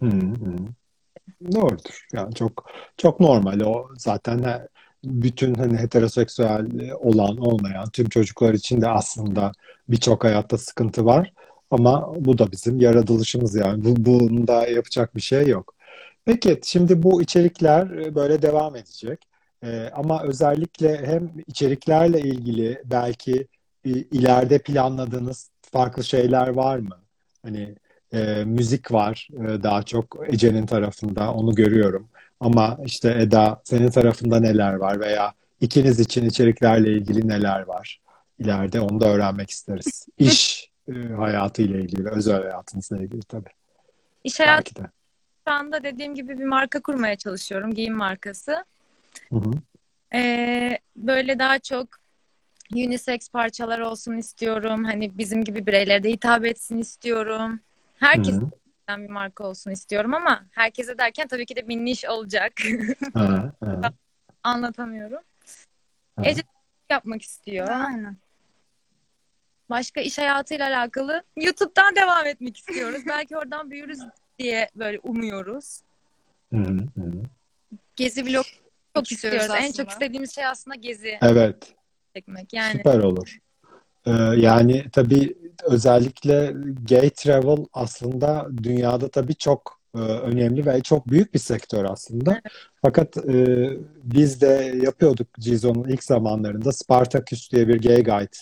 Hı 0.00 0.06
hı. 0.06 0.56
Doğrudur. 1.52 2.06
Yani 2.12 2.34
çok 2.34 2.70
çok 2.96 3.20
normal 3.20 3.60
o 3.60 3.88
zaten 3.96 4.68
bütün 5.04 5.54
hani 5.54 5.78
heteroseksüel 5.78 6.90
olan 6.98 7.36
olmayan 7.36 7.90
tüm 7.90 8.08
çocuklar 8.08 8.54
için 8.54 8.80
de 8.80 8.88
aslında 8.88 9.52
birçok 9.88 10.24
hayatta 10.24 10.58
sıkıntı 10.58 11.04
var. 11.04 11.32
Ama 11.72 12.14
bu 12.18 12.38
da 12.38 12.52
bizim 12.52 12.80
yaratılışımız 12.80 13.54
yani. 13.54 13.84
Bu, 13.84 14.04
bunda 14.04 14.66
yapacak 14.66 15.16
bir 15.16 15.20
şey 15.20 15.46
yok. 15.46 15.74
Peki 16.24 16.60
şimdi 16.64 17.02
bu 17.02 17.22
içerikler 17.22 17.90
e, 17.90 18.14
böyle 18.14 18.42
devam 18.42 18.76
edecek. 18.76 19.18
E, 19.64 19.90
ama 19.94 20.22
özellikle 20.22 21.06
hem 21.06 21.30
içeriklerle 21.46 22.20
ilgili 22.20 22.82
belki 22.84 23.46
e, 23.84 23.90
ileride 23.90 24.58
planladığınız 24.58 25.50
farklı 25.62 26.04
şeyler 26.04 26.48
var 26.48 26.78
mı? 26.78 26.98
Hani 27.42 27.74
e, 28.12 28.44
müzik 28.44 28.92
var 28.92 29.28
e, 29.32 29.62
daha 29.62 29.82
çok 29.82 30.16
Ece'nin 30.28 30.66
tarafında 30.66 31.34
onu 31.34 31.54
görüyorum. 31.54 32.08
Ama 32.40 32.78
işte 32.84 33.16
Eda 33.20 33.60
senin 33.64 33.90
tarafında 33.90 34.40
neler 34.40 34.74
var 34.74 35.00
veya 35.00 35.32
ikiniz 35.60 36.00
için 36.00 36.24
içeriklerle 36.24 36.92
ilgili 36.92 37.28
neler 37.28 37.60
var? 37.60 38.00
İleride 38.38 38.80
onu 38.80 39.00
da 39.00 39.08
öğrenmek 39.08 39.50
isteriz. 39.50 40.06
İş 40.18 40.71
e, 40.88 40.92
hayatıyla 40.92 41.80
ilgili, 41.80 42.08
özel 42.08 42.42
hayatınızla 42.42 42.98
ilgili 42.98 43.22
tabii. 43.22 43.50
İş 44.24 44.40
hayatı 44.40 44.74
şu 45.48 45.54
anda 45.54 45.82
dediğim 45.82 46.14
gibi 46.14 46.38
bir 46.38 46.44
marka 46.44 46.82
kurmaya 46.82 47.16
çalışıyorum. 47.16 47.74
Giyim 47.74 47.94
markası. 47.94 48.64
Hı 49.30 49.36
hı. 49.36 49.50
Ee, 50.14 50.78
böyle 50.96 51.38
daha 51.38 51.58
çok 51.58 51.88
unisex 52.74 53.28
parçalar 53.28 53.78
olsun 53.78 54.16
istiyorum. 54.16 54.84
Hani 54.84 55.18
bizim 55.18 55.44
gibi 55.44 55.66
bireylere 55.66 56.02
de 56.02 56.10
hitap 56.10 56.44
etsin 56.44 56.78
istiyorum. 56.78 57.60
Herkes 57.94 58.40
bir 58.88 59.08
marka 59.08 59.44
olsun 59.44 59.70
istiyorum 59.70 60.14
ama 60.14 60.46
herkese 60.50 60.98
derken 60.98 61.28
tabii 61.28 61.46
ki 61.46 61.56
de 61.56 61.68
bir 61.68 61.76
niş 61.76 62.04
olacak. 62.04 62.52
Ha, 63.14 63.52
ha, 63.60 63.92
Anlatamıyorum. 64.42 65.22
ha. 66.16 66.22
Ece 66.24 66.42
yapmak 66.90 67.22
istiyor. 67.22 67.68
Aynen. 67.68 68.16
Başka 69.70 70.00
iş 70.00 70.18
hayatıyla 70.18 70.66
alakalı 70.68 71.22
YouTube'dan 71.36 71.96
devam 71.96 72.26
etmek 72.26 72.56
istiyoruz. 72.56 73.02
Belki 73.08 73.36
oradan 73.36 73.70
büyürüz 73.70 73.98
diye 74.38 74.70
böyle 74.76 74.98
umuyoruz. 74.98 75.80
Gezi 77.96 78.26
vlog 78.26 78.44
Çok 78.96 79.12
istiyoruz 79.12 79.40
istiyoruz. 79.40 79.64
En 79.64 79.68
aslında. 79.68 79.84
çok 79.84 79.92
istediğimiz 79.92 80.34
şey 80.34 80.46
aslında 80.46 80.74
gezi 80.74 81.18
Evet. 81.22 81.74
çekmek. 82.16 82.52
Yani 82.52 82.72
Süper 82.72 82.98
olur. 82.98 83.38
Ee, 84.06 84.10
yani 84.36 84.84
tabii 84.92 85.34
özellikle 85.64 86.52
gay 86.88 87.10
travel 87.10 87.66
aslında 87.72 88.48
dünyada 88.62 89.08
tabii 89.08 89.34
çok 89.34 89.80
e, 89.94 89.98
önemli 89.98 90.66
ve 90.66 90.80
çok 90.80 91.08
büyük 91.08 91.34
bir 91.34 91.38
sektör 91.38 91.84
aslında. 91.84 92.40
Fakat 92.82 93.16
e, 93.16 93.68
biz 94.02 94.40
de 94.40 94.80
yapıyorduk 94.82 95.26
Cizo'nun 95.40 95.88
ilk 95.88 96.04
zamanlarında 96.04 96.72
Spartacus 96.72 97.50
diye 97.52 97.68
bir 97.68 97.82
gay 97.82 98.02
guide 98.04 98.36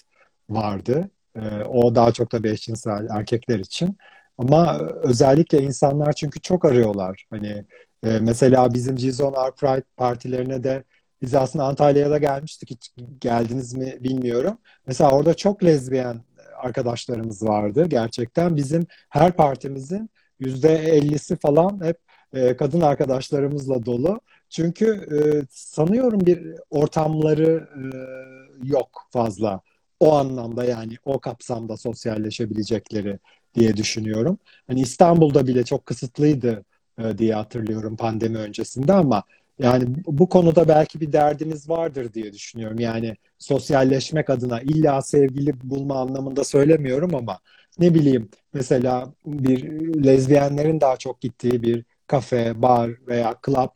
vardı. 0.50 1.10
E, 1.36 1.40
o 1.64 1.94
daha 1.94 2.12
çok 2.12 2.32
da 2.32 2.48
eşcinsel 2.48 3.06
erkekler 3.10 3.58
için. 3.58 3.96
Ama 4.38 4.78
özellikle 5.02 5.62
insanlar 5.62 6.12
çünkü 6.12 6.40
çok 6.40 6.64
arıyorlar. 6.64 7.26
Hani 7.30 7.64
e, 8.04 8.18
mesela 8.20 8.74
bizim 8.74 8.96
Cizon 8.96 9.32
Our 9.32 9.52
Pride 9.56 9.84
partilerine 9.96 10.64
de 10.64 10.84
biz 11.22 11.34
aslında 11.34 11.64
Antalya'ya 11.64 12.10
da 12.10 12.18
gelmiştik. 12.18 12.70
Hiç 12.70 12.90
geldiniz 13.20 13.74
mi 13.74 13.96
bilmiyorum. 14.00 14.58
Mesela 14.86 15.10
orada 15.10 15.34
çok 15.34 15.64
lezbiyen 15.64 16.20
arkadaşlarımız 16.62 17.42
vardı 17.42 17.86
gerçekten. 17.88 18.56
Bizim 18.56 18.86
her 19.08 19.32
partimizin 19.32 20.10
%50'si 20.40 21.36
falan 21.36 21.84
hep 21.84 21.98
e, 22.32 22.56
kadın 22.56 22.80
arkadaşlarımızla 22.80 23.86
dolu. 23.86 24.20
Çünkü 24.48 24.86
e, 24.86 25.46
sanıyorum 25.50 26.20
bir 26.20 26.54
ortamları 26.70 27.68
e, 27.76 28.68
yok 28.68 29.08
fazla. 29.10 29.60
O 30.00 30.12
anlamda 30.14 30.64
yani 30.64 30.96
o 31.04 31.20
kapsamda 31.20 31.76
sosyalleşebilecekleri 31.76 33.18
diye 33.54 33.76
düşünüyorum. 33.76 34.38
Hani 34.66 34.80
İstanbul'da 34.80 35.46
bile 35.46 35.64
çok 35.64 35.86
kısıtlıydı 35.86 36.64
e, 36.98 37.18
diye 37.18 37.34
hatırlıyorum 37.34 37.96
pandemi 37.96 38.38
öncesinde 38.38 38.92
ama 38.92 39.22
yani 39.58 39.84
bu 40.06 40.28
konuda 40.28 40.68
belki 40.68 41.00
bir 41.00 41.12
derdiniz 41.12 41.68
vardır 41.68 42.12
diye 42.14 42.32
düşünüyorum. 42.32 42.78
Yani 42.80 43.16
sosyalleşmek 43.38 44.30
adına 44.30 44.60
illa 44.60 45.02
sevgili 45.02 45.54
bulma 45.70 46.00
anlamında 46.00 46.44
söylemiyorum 46.44 47.14
ama 47.14 47.38
ne 47.78 47.94
bileyim 47.94 48.30
mesela 48.52 49.12
bir 49.26 49.64
lezbiyenlerin 50.04 50.80
daha 50.80 50.96
çok 50.96 51.20
gittiği 51.20 51.62
bir 51.62 51.84
kafe, 52.06 52.62
bar 52.62 52.90
veya 53.06 53.36
club 53.46 53.70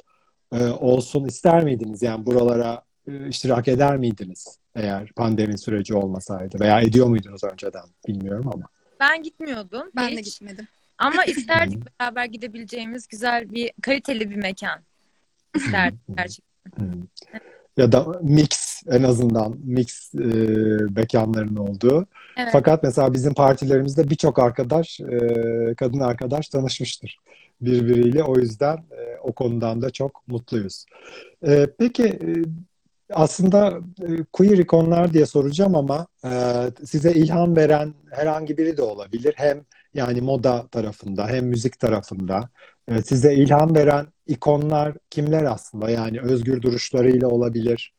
e, 0.52 0.64
olsun 0.66 1.24
ister 1.24 1.64
miydiniz? 1.64 2.02
Yani 2.02 2.26
buralara 2.26 2.82
e, 3.08 3.28
iştirak 3.28 3.68
eder 3.68 3.96
miydiniz 3.96 4.63
eğer 4.74 5.12
pandemi 5.16 5.58
süreci 5.58 5.94
olmasaydı 5.94 6.60
veya 6.60 6.80
ediyor 6.80 7.06
muydunuz 7.06 7.44
önceden 7.44 7.84
bilmiyorum 8.08 8.50
ama. 8.54 8.64
ben 9.00 9.22
gitmiyordum 9.22 9.90
Ben 9.96 10.16
de 10.16 10.20
hiç. 10.20 10.24
gitmedim. 10.24 10.68
Ama 10.98 11.24
isterdik 11.26 12.00
beraber 12.00 12.24
gidebileceğimiz 12.24 13.08
güzel 13.08 13.50
bir 13.50 13.72
kaliteli 13.82 14.30
bir 14.30 14.36
mekan. 14.36 14.80
İsterdik 15.56 16.00
gerçekten. 16.16 17.08
Ya 17.76 17.92
da 17.92 18.06
mix 18.22 18.82
en 18.90 19.02
azından 19.02 19.56
mix 19.64 20.14
e, 20.14 20.18
mekanların 20.96 21.56
olduğu. 21.56 22.06
Evet. 22.36 22.48
Fakat 22.52 22.82
mesela 22.82 23.14
bizim 23.14 23.34
partilerimizde 23.34 24.10
birçok 24.10 24.38
arkadaş, 24.38 25.00
e, 25.00 25.74
kadın 25.76 26.00
arkadaş 26.00 26.48
tanışmıştır 26.48 27.18
birbiriyle. 27.60 28.24
O 28.24 28.38
yüzden 28.38 28.76
e, 28.76 29.18
o 29.22 29.32
konudan 29.32 29.82
da 29.82 29.90
çok 29.90 30.28
mutluyuz. 30.28 30.84
E, 31.46 31.66
peki 31.78 32.04
e, 32.04 32.30
aslında 33.10 33.80
e, 34.02 34.24
queer 34.32 34.58
ikonlar 34.58 35.12
diye 35.12 35.26
soracağım 35.26 35.74
ama 35.76 36.06
e, 36.24 36.30
size 36.84 37.12
ilham 37.12 37.56
veren 37.56 37.94
herhangi 38.10 38.58
biri 38.58 38.76
de 38.76 38.82
olabilir. 38.82 39.34
Hem 39.36 39.64
yani 39.94 40.20
moda 40.20 40.68
tarafında 40.68 41.28
hem 41.28 41.46
müzik 41.46 41.78
tarafında. 41.80 42.48
E, 42.88 43.02
size 43.02 43.34
ilham 43.34 43.74
veren 43.74 44.06
ikonlar 44.26 44.94
kimler 45.10 45.44
aslında? 45.44 45.90
Yani 45.90 46.20
özgür 46.20 46.62
duruşlarıyla 46.62 47.28
olabilir. 47.28 47.94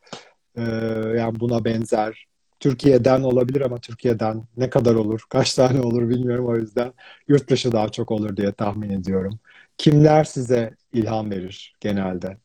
Yani 1.18 1.40
buna 1.40 1.66
benzer. 1.66 2.28
Türkiye'den 2.60 3.22
olabilir 3.22 3.62
ama 3.62 3.78
Türkiye'den 3.80 4.44
ne 4.58 4.70
kadar 4.70 4.96
olur, 4.96 5.22
kaç 5.30 5.54
tane 5.54 5.82
olur 5.82 6.10
bilmiyorum 6.10 6.48
o 6.48 6.56
yüzden 6.56 6.94
yurt 7.28 7.50
dışı 7.50 7.72
daha 7.72 7.90
çok 7.90 8.12
olur 8.12 8.38
diye 8.38 8.52
tahmin 8.52 8.90
ediyorum. 8.90 9.40
Kimler 9.78 10.24
size 10.24 10.76
ilham 10.94 11.32
verir 11.32 11.76
genelde? 11.80 12.38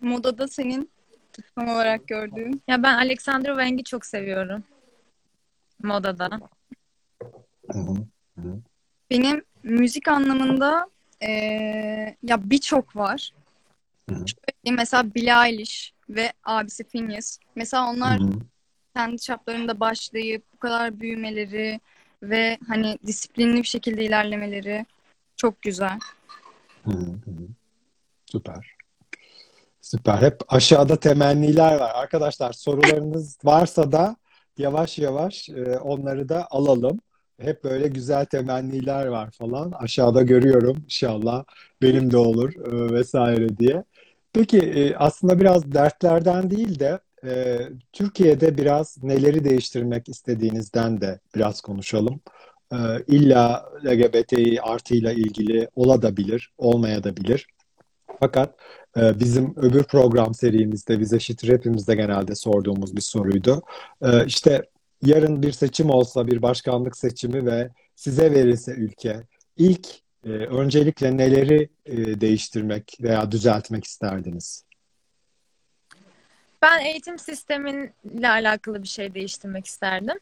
Modada 0.00 0.48
senin 0.48 0.90
tutman 1.32 1.68
olarak 1.68 2.08
gördüğün. 2.08 2.62
Ya 2.68 2.82
ben 2.82 2.94
Alexander 2.98 3.50
Wang'i 3.50 3.84
çok 3.84 4.06
seviyorum. 4.06 4.64
Modada. 5.82 6.40
Hı 7.72 7.78
hı. 7.78 8.56
Benim 9.10 9.44
müzik 9.62 10.08
anlamında 10.08 10.90
eee, 11.22 12.16
ya 12.22 12.50
birçok 12.50 12.96
var. 12.96 13.32
Hı 14.10 14.14
hı. 14.14 14.24
Şöyle 14.28 14.76
mesela 14.76 15.14
Billie 15.14 15.46
Eilish 15.48 15.92
ve 16.08 16.32
abisi 16.44 16.84
Finneas. 16.84 17.38
Mesela 17.56 17.90
onlar 17.90 18.20
Hı 18.20 18.24
hı. 18.24 18.30
kendi 18.96 19.18
çaplarında 19.18 19.80
başlayıp 19.80 20.44
bu 20.54 20.58
kadar 20.58 21.00
büyümeleri 21.00 21.80
ve 22.22 22.58
hani 22.68 22.98
disiplinli 23.06 23.56
bir 23.56 23.66
şekilde 23.68 24.04
ilerlemeleri 24.04 24.86
çok 25.36 25.62
güzel. 25.62 25.98
Hı 26.84 26.90
hı. 26.90 27.14
Süper. 28.26 28.74
Süper. 29.80 30.22
Hep 30.22 30.40
aşağıda 30.48 30.96
temenniler 30.96 31.80
var. 31.80 31.92
Arkadaşlar 31.94 32.52
sorularınız 32.52 33.38
varsa 33.44 33.92
da 33.92 34.16
yavaş 34.58 34.98
yavaş 34.98 35.48
e, 35.48 35.78
onları 35.78 36.28
da 36.28 36.46
alalım. 36.50 37.00
Hep 37.40 37.64
böyle 37.64 37.88
güzel 37.88 38.24
temenniler 38.24 39.06
var 39.06 39.30
falan. 39.30 39.72
Aşağıda 39.72 40.22
görüyorum 40.22 40.76
inşallah 40.84 41.44
benim 41.82 42.10
de 42.10 42.16
olur 42.16 42.52
e, 42.54 42.94
vesaire 42.94 43.58
diye. 43.58 43.84
Peki 44.32 44.58
e, 44.58 44.94
aslında 44.96 45.40
biraz 45.40 45.72
dertlerden 45.72 46.50
değil 46.50 46.78
de 46.78 46.98
e, 47.24 47.58
Türkiye'de 47.92 48.58
biraz 48.58 49.02
neleri 49.02 49.44
değiştirmek 49.44 50.08
istediğinizden 50.08 51.00
de 51.00 51.20
biraz 51.34 51.60
konuşalım. 51.60 52.20
E, 52.72 52.76
illa 53.06 53.70
LGBTİ 53.84 54.62
artıyla 54.62 55.12
ilgili 55.12 55.68
olabilir, 55.74 56.52
olmayabilir. 56.58 57.46
Fakat 58.20 58.54
bizim 58.96 59.54
öbür 59.56 59.82
program 59.82 60.34
serimizde 60.34 61.00
Biz 61.00 61.12
Eşittir 61.12 61.48
Hepimizde 61.48 61.94
genelde 61.94 62.34
sorduğumuz 62.34 62.96
bir 62.96 63.00
soruydu. 63.00 63.62
E, 64.02 64.26
işte 64.26 64.62
yarın 65.02 65.42
bir 65.42 65.52
seçim 65.52 65.90
olsa, 65.90 66.26
bir 66.26 66.42
başkanlık 66.42 66.96
seçimi 66.96 67.46
ve 67.46 67.70
size 67.96 68.30
verilse 68.30 68.72
ülke, 68.72 69.22
ilk 69.56 69.88
e, 70.24 70.28
öncelikle 70.28 71.16
neleri 71.16 71.68
e, 71.86 72.20
değiştirmek 72.20 72.98
veya 73.00 73.30
düzeltmek 73.30 73.84
isterdiniz? 73.84 74.64
Ben 76.62 76.84
eğitim 76.84 77.18
sisteminle 77.18 78.28
alakalı 78.28 78.82
bir 78.82 78.88
şey 78.88 79.14
değiştirmek 79.14 79.66
isterdim. 79.66 80.18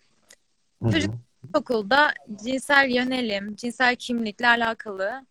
Hı 0.82 0.88
hı, 0.88 0.92
Çocuk 0.92 1.14
okulda 1.54 2.14
cinsel 2.44 2.90
yönelim, 2.90 3.56
cinsel 3.56 3.96
kimlikle 3.96 4.48
alakalı 4.48 5.26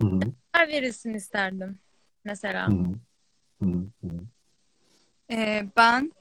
hı 0.00 0.06
hı, 0.06 0.20
her 0.52 0.68
verilsin 0.68 1.14
isterdim 1.14 1.78
mesela. 2.26 2.68
hı 2.68 2.72
hı, 3.62 3.86
Ee, 5.30 5.66
ben 5.76 6.12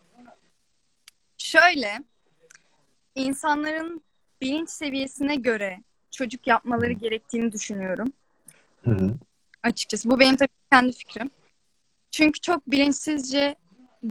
şöyle 1.37 1.99
insanların 3.15 4.03
bilinç 4.41 4.69
seviyesine 4.69 5.35
göre 5.35 5.83
çocuk 6.11 6.47
yapmaları 6.47 6.91
gerektiğini 6.91 7.51
düşünüyorum 7.51 8.13
hı 8.83 8.91
hı, 8.91 9.15
açıkçası. 9.63 10.09
Bu 10.09 10.19
benim 10.19 10.35
tabii 10.35 10.49
kendi 10.71 10.91
fikrim. 10.91 11.31
Çünkü 12.11 12.39
çok 12.41 12.71
bilinçsizce 12.71 13.55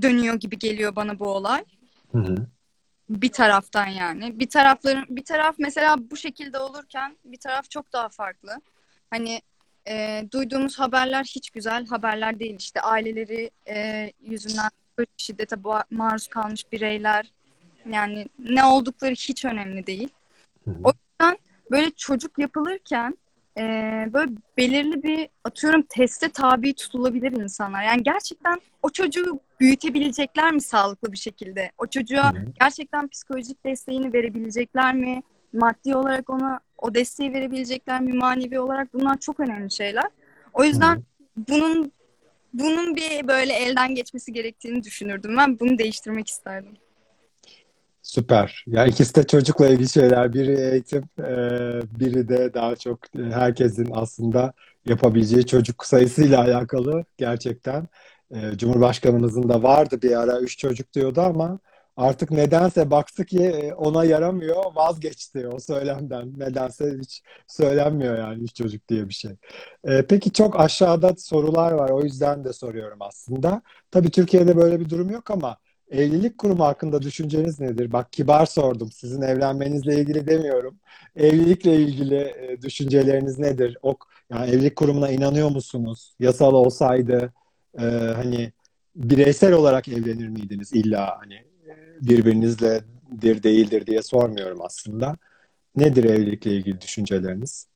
dönüyor 0.03 0.35
gibi 0.35 0.59
geliyor 0.59 0.97
bana 0.97 1.19
bu 1.19 1.29
olay. 1.29 1.65
hı 2.13 2.19
hı, 2.19 2.47
Bir 3.09 3.33
taraftan 3.33 3.87
yani. 3.87 4.41
Bir 4.41 4.49
tarafların 4.51 5.05
bir 5.09 5.25
taraf 5.25 5.55
mesela 5.59 6.11
bu 6.11 6.17
şekilde 6.17 6.59
olurken 6.59 7.19
bir 7.25 7.39
taraf 7.39 7.71
çok 7.71 7.93
daha 7.93 8.09
farklı. 8.09 8.61
Hani 9.11 9.41
e, 9.89 10.25
duyduğumuz 10.33 10.79
haberler 10.79 11.25
hiç 11.25 11.51
güzel 11.51 11.87
haberler 11.87 12.39
değil. 12.41 12.57
İşte 12.59 12.81
aileleri 12.81 13.51
e, 13.69 14.11
yüzünden 14.21 14.71
şiddete 15.17 15.57
maruz 15.91 16.29
kalmış 16.29 16.73
bireyler. 16.73 17.33
Yani 17.91 18.27
ne 18.39 18.65
oldukları 18.65 19.13
hiç 19.13 19.45
önemli 19.45 19.87
değil. 19.87 20.09
hı 20.65 20.71
hı. 20.71 20.75
O 20.85 20.93
yüzden 20.93 21.39
böyle 21.71 21.91
çocuk 21.91 22.39
yapılırken 22.39 23.19
e, 23.59 23.63
böyle 24.13 24.33
belirli 24.57 25.03
bir 25.03 25.29
atıyorum 25.45 25.83
teste 25.83 26.29
tabi 26.29 26.75
tutulabilir 26.75 27.33
insanlar. 27.33 27.83
Yani 27.83 28.03
gerçekten 28.03 28.61
o 28.83 28.91
çocuğu 28.91 29.41
büyütebilecekler 29.61 30.53
mi 30.53 30.61
sağlıklı 30.61 31.13
bir 31.13 31.19
şekilde? 31.19 31.73
O 31.79 31.87
çocuğa 31.87 32.33
Hı 32.33 32.39
hı. 32.39 32.45
gerçekten 32.61 33.09
psikolojik 33.09 33.65
desteğini 33.65 34.13
verebilecekler 34.13 34.95
mi? 34.95 35.23
Maddi 35.53 35.97
olarak 35.97 36.31
ona 36.31 36.61
o 36.79 36.95
desteği 36.95 37.33
verebilecekler 37.33 38.01
mi? 38.01 38.13
Manevi 38.13 38.61
olarak 38.61 38.95
bunlar 38.95 39.19
çok 39.19 39.41
önemli 39.41 39.71
şeyler. 39.71 40.07
O 40.53 40.65
yüzden 40.65 41.03
bunun 41.49 41.93
bunun 42.53 42.97
bir 42.97 43.29
böyle 43.29 43.53
elden 43.53 43.95
geçmesi 43.95 44.33
gerektiğini 44.33 44.85
düşünürdüm. 44.85 45.37
Ben 45.37 45.61
bunu 45.61 45.79
değiştirmek 45.79 46.29
isterdim. 46.29 46.73
Süper. 48.03 48.65
Ya 48.67 48.87
ikisi 48.87 49.15
de 49.15 49.27
çocukla 49.27 49.69
ilgili 49.69 49.89
şeyler. 49.89 50.33
Biri 50.33 50.61
eğitim, 50.61 51.05
e, 51.19 51.29
biri 52.01 52.29
de 52.29 52.55
daha 52.55 52.77
çok 52.77 52.99
e, 53.19 53.23
herkesin 53.23 53.89
aslında 53.93 54.53
yapabileceği 54.87 55.47
çocuk 55.47 55.87
sayısıyla 55.87 56.41
alakalı 56.41 57.05
gerçekten. 57.19 57.89
E, 58.31 58.59
Cumhurbaşkanımızın 58.59 59.49
da 59.49 59.63
vardı 59.63 59.99
bir 60.03 60.21
ara 60.23 60.41
üç 60.41 60.59
çocuk 60.59 60.93
diyordu 60.93 61.21
ama 61.21 61.59
artık 61.97 62.31
nedense 62.31 62.91
baktı 62.91 63.25
ki 63.25 63.43
e, 63.45 63.75
ona 63.75 64.05
yaramıyor, 64.05 64.75
vazgeçti 64.75 65.49
o 65.49 65.59
söylemden. 65.59 66.33
Nedense 66.39 66.97
hiç 67.01 67.23
söylenmiyor 67.47 68.19
yani 68.19 68.43
üç 68.43 68.55
çocuk 68.55 68.89
diye 68.89 69.09
bir 69.09 69.15
şey. 69.15 69.33
E, 69.85 70.07
peki 70.07 70.33
çok 70.33 70.61
aşağıda 70.61 71.15
sorular 71.19 71.73
var. 71.73 71.91
O 71.91 72.03
yüzden 72.03 72.45
de 72.45 72.53
soruyorum 72.53 72.99
aslında. 73.01 73.63
Tabii 73.91 74.11
Türkiye'de 74.11 74.57
böyle 74.57 74.81
bir 74.81 74.91
durum 74.91 75.11
yok 75.11 75.31
ama 75.31 75.57
Evlilik 75.91 76.39
kurumu 76.39 76.65
hakkında 76.65 77.03
düşünceniz 77.03 77.61
nedir? 77.61 77.93
Bak 77.93 78.13
kibar 78.13 78.47
sordum. 78.47 78.91
Sizin 78.93 79.23
evlenmenizle 79.23 80.01
ilgili 80.01 80.27
demiyorum. 80.27 80.79
Evlilikle 81.17 81.77
ilgili 81.77 82.17
e, 82.17 82.63
düşünceleriniz 82.63 83.39
nedir? 83.39 83.79
O, 83.83 83.97
yani 84.31 84.51
evlilik 84.51 84.77
kurumuna 84.77 85.11
inanıyor 85.11 85.51
musunuz? 85.51 86.15
Yasal 86.21 86.55
olsaydı 86.55 87.33
e, 87.79 87.85
hani 88.15 88.53
bireysel 88.97 89.53
olarak 89.53 89.89
evlenir 89.89 90.29
miydiniz? 90.29 90.73
İlla 90.73 91.19
hani 91.21 91.54
e, 91.95 92.07
birbirinizle 92.09 92.85
dir 93.21 93.43
değildir 93.43 93.87
diye 93.87 94.03
sormuyorum 94.03 94.63
aslında. 94.63 95.17
Nedir 95.77 96.05
evlilikle 96.05 96.51
ilgili 96.51 96.81
düşünceleriniz? 96.81 97.69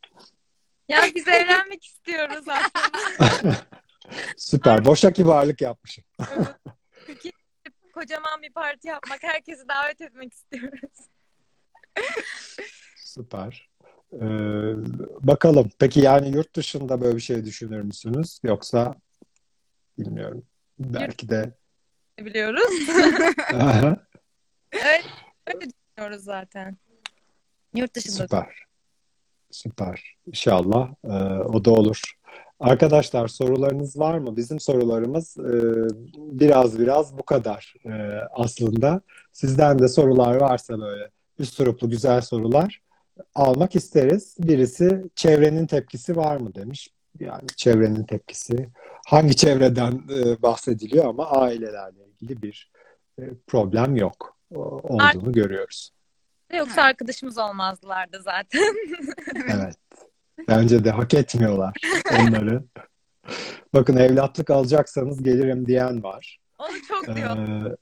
Ya 0.88 1.02
biz 1.14 1.28
evlenmek 1.28 1.85
istiyoruz 1.85 2.44
aslında. 2.48 3.57
Süper. 4.37 4.85
Boşa 4.85 5.12
kibarlık 5.12 5.61
yapmışım. 5.61 6.04
Türkiye'de 7.07 7.70
kocaman 7.92 8.42
bir 8.42 8.52
parti 8.52 8.88
yapmak, 8.88 9.22
herkesi 9.22 9.68
davet 9.68 10.00
etmek 10.00 10.33
istiyoruz. 10.33 10.90
Süper. 12.96 13.68
Ee, 14.12 14.18
bakalım. 15.20 15.70
Peki 15.78 16.00
yani 16.00 16.31
yurt 16.31 16.57
dışında 16.57 17.00
böyle 17.00 17.16
bir 17.16 17.22
şey 17.22 17.44
düşünür 17.44 17.83
müsünüz? 17.83 18.40
Yoksa 18.42 18.94
bilmiyorum. 19.98 20.42
Belki 20.78 21.28
de. 21.28 21.54
Biliyoruz. 22.18 22.88
Öyle, 24.72 25.02
öyle 25.46 25.61
düşünüyoruz 25.61 26.24
zaten. 26.24 26.76
Yurt 27.74 27.94
dışında. 27.94 28.16
Süper. 28.16 28.64
Süper. 29.50 30.16
İnşallah 30.26 30.94
e, 31.04 31.09
o 31.42 31.64
da 31.64 31.70
olur. 31.70 32.02
Arkadaşlar 32.61 33.28
sorularınız 33.28 33.98
var 33.98 34.18
mı? 34.18 34.37
Bizim 34.37 34.61
sorularımız 34.61 35.37
e, 35.38 35.52
biraz 36.16 36.78
biraz 36.78 37.18
bu 37.18 37.22
kadar 37.22 37.74
e, 37.87 37.92
aslında. 38.33 39.00
Sizden 39.33 39.78
de 39.78 39.88
sorular 39.88 40.35
varsa 40.35 40.81
böyle 40.81 41.11
üst 41.38 41.59
gruplu 41.59 41.90
güzel 41.90 42.20
sorular 42.20 42.83
almak 43.35 43.76
isteriz. 43.76 44.37
Birisi 44.38 45.04
çevrenin 45.14 45.66
tepkisi 45.66 46.16
var 46.16 46.37
mı 46.37 46.54
demiş. 46.54 46.88
Yani 47.20 47.46
çevrenin 47.57 48.04
tepkisi 48.04 48.68
hangi 49.07 49.37
çevreden 49.37 50.02
e, 50.16 50.42
bahsediliyor 50.42 51.04
ama 51.04 51.31
ailelerle 51.31 52.07
ilgili 52.07 52.42
bir 52.42 52.72
e, 53.18 53.22
problem 53.46 53.96
yok 53.96 54.38
olduğunu 54.55 55.33
görüyoruz. 55.33 55.91
Yoksa 56.55 56.83
arkadaşımız 56.83 57.39
olmazlardı 57.39 58.23
zaten. 58.23 58.63
Evet. 59.55 59.77
Bence 60.49 60.85
de 60.85 60.91
hak 60.91 61.15
etmiyorlar 61.15 61.77
onları. 62.21 62.65
Bakın 63.75 63.97
evlatlık 63.97 64.51
alacaksanız 64.51 65.23
gelirim 65.23 65.67
diyen 65.67 66.03
var. 66.03 66.39
Onu 66.59 66.83
çok 66.89 67.17
diyor. 67.17 67.37
Ee, 67.37 67.77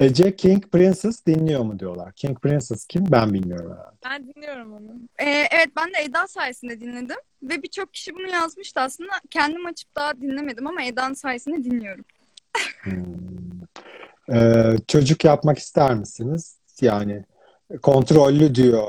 Ece 0.00 0.36
King 0.36 0.70
Princess 0.72 1.26
dinliyor 1.26 1.60
mu 1.60 1.78
diyorlar. 1.78 2.12
King 2.12 2.40
Princess 2.40 2.86
kim? 2.86 3.04
Ben 3.12 3.32
bilmiyorum 3.32 3.72
herhalde. 3.72 3.96
Ben 4.04 4.34
dinliyorum 4.34 4.72
onu. 4.72 4.92
Ee, 5.18 5.30
evet 5.30 5.68
ben 5.76 5.88
de 5.88 5.98
Eda 6.04 6.28
sayesinde 6.28 6.80
dinledim 6.80 7.16
ve 7.42 7.62
birçok 7.62 7.94
kişi 7.94 8.14
bunu 8.14 8.30
yazmıştı 8.30 8.80
aslında. 8.80 9.12
Kendim 9.30 9.66
açıp 9.66 9.96
daha 9.96 10.20
dinlemedim 10.20 10.66
ama 10.66 10.82
Eda'nın 10.82 11.14
sayesinde 11.14 11.64
dinliyorum. 11.64 12.04
Hmm. 12.82 13.43
Ee, 14.32 14.76
çocuk 14.88 15.24
yapmak 15.24 15.58
ister 15.58 15.94
misiniz? 15.94 16.58
Yani 16.80 17.24
kontrollü 17.82 18.54
diyor 18.54 18.86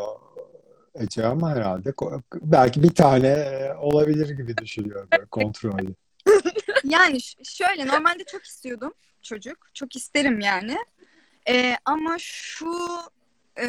Ece 0.96 1.26
ama 1.26 1.52
herhalde 1.52 1.94
belki 2.34 2.84
bir 2.84 2.96
tane 2.96 3.28
e, 3.28 3.74
olabilir 3.74 4.30
gibi 4.30 4.58
düşünüyorum 4.58 5.10
kontrollü. 5.32 5.96
Yani 6.84 7.20
şöyle 7.44 7.88
normalde 7.88 8.24
çok 8.32 8.44
istiyordum 8.44 8.94
çocuk. 9.22 9.58
Çok 9.74 9.96
isterim 9.96 10.40
yani. 10.40 10.78
Ee, 11.50 11.76
ama 11.86 12.16
şu 12.20 12.78
e, 13.60 13.68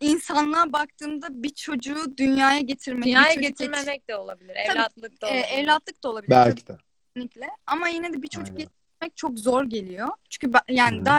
insanlığa 0.00 0.72
baktığımda 0.72 1.42
bir 1.42 1.54
çocuğu 1.54 2.16
dünyaya 2.16 2.60
getirmek, 2.60 3.04
Dünyaya 3.04 3.34
getirmemek 3.34 4.08
de 4.08 4.16
olabilir. 4.16 4.54
Tabii, 4.66 4.78
Evlatlık 4.78 5.22
da 5.22 5.26
e, 5.26 5.30
olabilir. 5.30 5.58
evlatlık 5.58 6.04
da 6.04 6.08
olabilir 6.10 6.30
Belki 6.30 6.66
de. 6.66 6.76
kesinlikle. 7.14 7.50
Ama 7.66 7.88
yine 7.88 8.12
de 8.12 8.22
bir 8.22 8.28
çocuk 8.28 8.56
Aynen. 8.58 8.70
Getirmek 9.02 9.16
çok 9.16 9.38
zor 9.38 9.64
geliyor. 9.64 10.08
Çünkü 10.30 10.52
ben- 10.52 10.74
yani 10.74 11.00
hı. 11.00 11.04
daha 11.04 11.18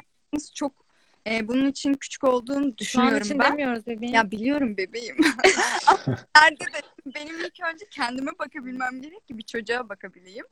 çok 0.56 0.84
E, 1.28 1.48
bunun 1.48 1.68
için 1.68 1.94
küçük 1.94 2.24
olduğunu 2.24 2.62
Şu 2.64 2.68
an 2.70 2.78
düşünüyorum 2.78 3.18
için 3.26 3.40
ben. 3.40 3.52
demiyoruz 3.52 3.88
bebeğim. 3.88 4.14
Ya 4.16 4.32
biliyorum 4.32 4.78
bebeğim. 4.78 5.18
Nerede 6.36 6.60
de 6.74 6.82
benim 7.16 7.40
ilk 7.40 7.60
önce 7.74 7.86
kendime 7.92 8.32
bakabilmem 8.40 9.02
gerek 9.02 9.28
ki 9.28 9.38
bir 9.38 9.44
çocuğa 9.44 9.90
bakabileyim. 9.90 10.46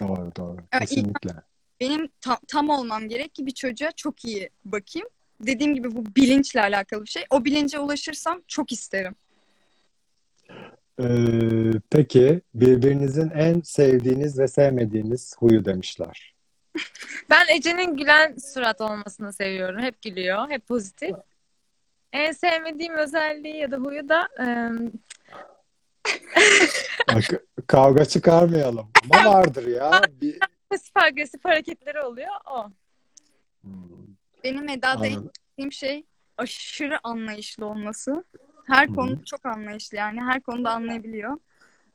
Doğru 0.00 0.32
doğru. 0.36 0.56
İlk- 0.72 0.80
Kesinlikle. 0.80 1.30
Benim 1.80 2.08
tam, 2.20 2.36
tam 2.48 2.68
olmam 2.70 3.08
gerek 3.08 3.34
ki 3.34 3.46
bir 3.46 3.50
çocuğa 3.50 3.92
çok 3.92 4.24
iyi 4.24 4.50
bakayım. 4.64 5.08
Dediğim 5.40 5.74
gibi 5.74 5.96
bu 5.96 6.04
bilinçle 6.16 6.60
alakalı 6.60 7.02
bir 7.04 7.10
şey. 7.10 7.24
O 7.30 7.44
bilince 7.44 7.78
ulaşırsam 7.78 8.42
çok 8.48 8.72
isterim. 8.72 9.14
Ee, 11.00 11.06
peki 11.90 12.40
birbirinizin 12.54 13.30
en 13.30 13.60
sevdiğiniz 13.60 14.38
ve 14.38 14.48
sevmediğiniz 14.48 15.34
huyu 15.38 15.64
demişler. 15.64 16.35
Ben 17.30 17.46
Ece'nin 17.56 17.96
gülen 17.96 18.36
surat 18.36 18.80
olmasını 18.80 19.32
seviyorum. 19.32 19.82
Hep 19.82 20.02
gülüyor, 20.02 20.50
hep 20.50 20.66
pozitif. 20.66 21.16
En 22.12 22.32
sevmediğim 22.32 22.94
özelliği 22.94 23.56
ya 23.56 23.70
da 23.70 23.76
huyu 23.76 24.08
da 24.08 24.28
ım, 24.40 24.92
Bak, 27.14 27.24
kavga 27.66 28.04
çıkarmayalım. 28.04 28.88
Ama 29.10 29.34
vardır 29.34 29.66
ya. 29.66 30.02
Bir... 30.10 30.38
pasif 30.70 30.96
agresif 30.96 31.44
hareketleri 31.44 32.00
oluyor 32.00 32.34
o. 32.50 32.66
Hmm, 33.62 33.72
Benim 34.44 34.68
Eda'da 34.68 34.88
anladım. 34.88 35.30
istediğim 35.34 35.72
şey 35.72 36.04
aşırı 36.38 36.98
anlayışlı 37.02 37.66
olması. 37.66 38.24
Her 38.66 38.88
hı. 38.88 38.94
konuda 38.94 39.24
çok 39.24 39.46
anlayışlı 39.46 39.96
yani 39.96 40.20
her 40.20 40.40
konuda 40.40 40.70
anlayabiliyor. 40.70 41.38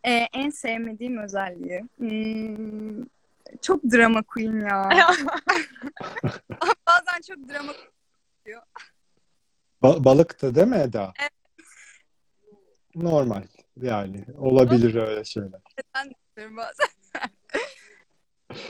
Ee, 0.05 0.27
en 0.33 0.49
sevmediğim 0.49 1.17
özelliği. 1.17 1.83
Hmm, 1.97 3.05
çok 3.61 3.83
drama 3.83 4.23
queen 4.23 4.59
ya. 4.59 4.89
Bazen 6.87 7.21
çok 7.27 7.49
drama 7.49 7.73
Ba- 9.83 10.03
balıktı 10.03 10.55
değil 10.55 10.67
mi 10.67 10.75
Eda? 10.77 11.13
Evet. 11.21 11.31
Normal. 12.95 13.43
Yani 13.81 14.25
olabilir 14.37 14.95
öyle 14.95 15.23
şeyler. 15.23 15.61
diyorum 16.37 16.57
bazen. 16.57 16.87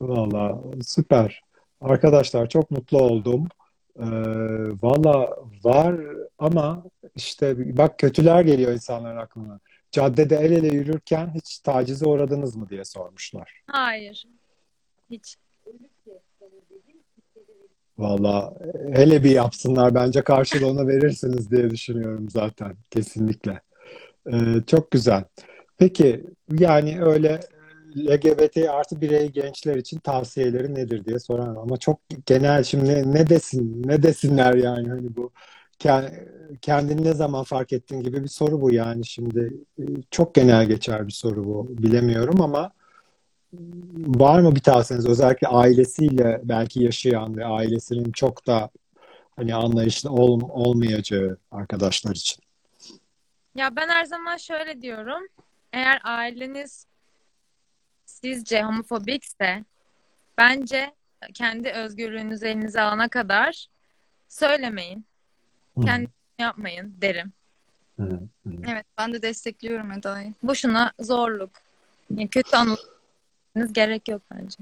Valla 0.00 0.58
süper. 0.82 1.42
Arkadaşlar 1.80 2.48
çok 2.48 2.70
mutlu 2.70 2.98
oldum. 2.98 3.48
Ee, 3.98 4.02
Valla 4.82 5.36
var 5.64 5.96
ama 6.38 6.84
işte 7.14 7.76
bak 7.78 7.98
kötüler 7.98 8.40
geliyor 8.42 8.72
insanların 8.72 9.16
aklına. 9.16 9.60
Caddede 9.90 10.36
el 10.36 10.52
ele 10.52 10.74
yürürken 10.74 11.34
hiç 11.34 11.58
tacize 11.58 12.06
uğradınız 12.06 12.56
mı 12.56 12.68
diye 12.68 12.84
sormuşlar. 12.84 13.62
Hayır. 13.66 14.24
Hiç. 15.10 15.36
Valla 17.98 18.54
hele 18.92 19.24
bir 19.24 19.30
yapsınlar 19.30 19.94
bence 19.94 20.22
karşılığını 20.22 20.88
verirsiniz 20.88 21.50
diye 21.50 21.70
düşünüyorum 21.70 22.28
zaten 22.30 22.76
kesinlikle. 22.90 23.60
Ee, 24.32 24.36
çok 24.66 24.90
güzel. 24.90 25.24
Peki 25.78 26.24
yani 26.58 27.02
öyle 27.02 27.40
LGBT 27.96 28.56
artı 28.56 29.00
birey 29.00 29.28
gençler 29.28 29.76
için 29.76 29.98
tavsiyeleri 29.98 30.74
nedir 30.74 31.04
diye 31.04 31.18
soran 31.18 31.56
ama 31.56 31.76
çok 31.76 32.00
genel 32.26 32.64
şimdi 32.64 33.14
ne, 33.14 33.28
desin 33.28 33.82
ne 33.84 34.02
desinler 34.02 34.54
yani 34.54 34.88
hani 34.88 35.16
bu 35.16 35.32
kendini 36.62 37.04
ne 37.04 37.12
zaman 37.12 37.44
fark 37.44 37.72
ettin 37.72 38.00
gibi 38.02 38.22
bir 38.22 38.28
soru 38.28 38.60
bu 38.60 38.74
yani 38.74 39.06
şimdi 39.06 39.54
Ee, 39.78 39.82
çok 40.10 40.34
genel 40.34 40.66
geçer 40.66 41.06
bir 41.06 41.12
soru 41.12 41.44
bu 41.44 41.68
bilemiyorum 41.70 42.40
ama 42.40 42.72
Var 43.98 44.40
mı 44.40 44.54
bir 44.54 44.60
tavsiyeniz 44.60 45.06
özellikle 45.06 45.48
ailesiyle 45.48 46.40
belki 46.44 46.82
yaşayan 46.82 47.36
ve 47.36 47.44
ailesinin 47.44 48.12
çok 48.12 48.46
da 48.46 48.70
hani 49.36 49.54
anlayışlı 49.54 50.10
ol, 50.10 50.40
olmayacağı 50.48 51.38
arkadaşlar 51.50 52.14
için? 52.14 52.42
Ya 53.54 53.76
ben 53.76 53.88
her 53.88 54.04
zaman 54.04 54.36
şöyle 54.36 54.82
diyorum. 54.82 55.22
Eğer 55.72 56.00
aileniz 56.04 56.86
sizce 58.06 58.62
homofobikse 58.62 59.64
bence 60.38 60.94
kendi 61.34 61.68
özgürlüğünüzü 61.70 62.46
elinize 62.46 62.80
alana 62.80 63.08
kadar 63.08 63.66
söylemeyin. 64.28 65.04
Hı, 65.78 65.84
Kendi 65.84 66.08
yapmayın 66.38 66.94
derim. 67.00 67.32
hı, 67.96 68.20
hı. 68.46 68.52
Evet 68.68 68.86
ben 68.98 69.12
de 69.12 69.22
destekliyorum 69.22 69.92
Eda'yı. 69.92 70.34
Boşuna 70.42 70.92
zorluk. 71.00 71.50
Yani 72.10 72.28
kötü 72.28 72.56
anlatmanız 72.56 73.72
gerek 73.72 74.08
yok 74.08 74.22
bence. 74.34 74.58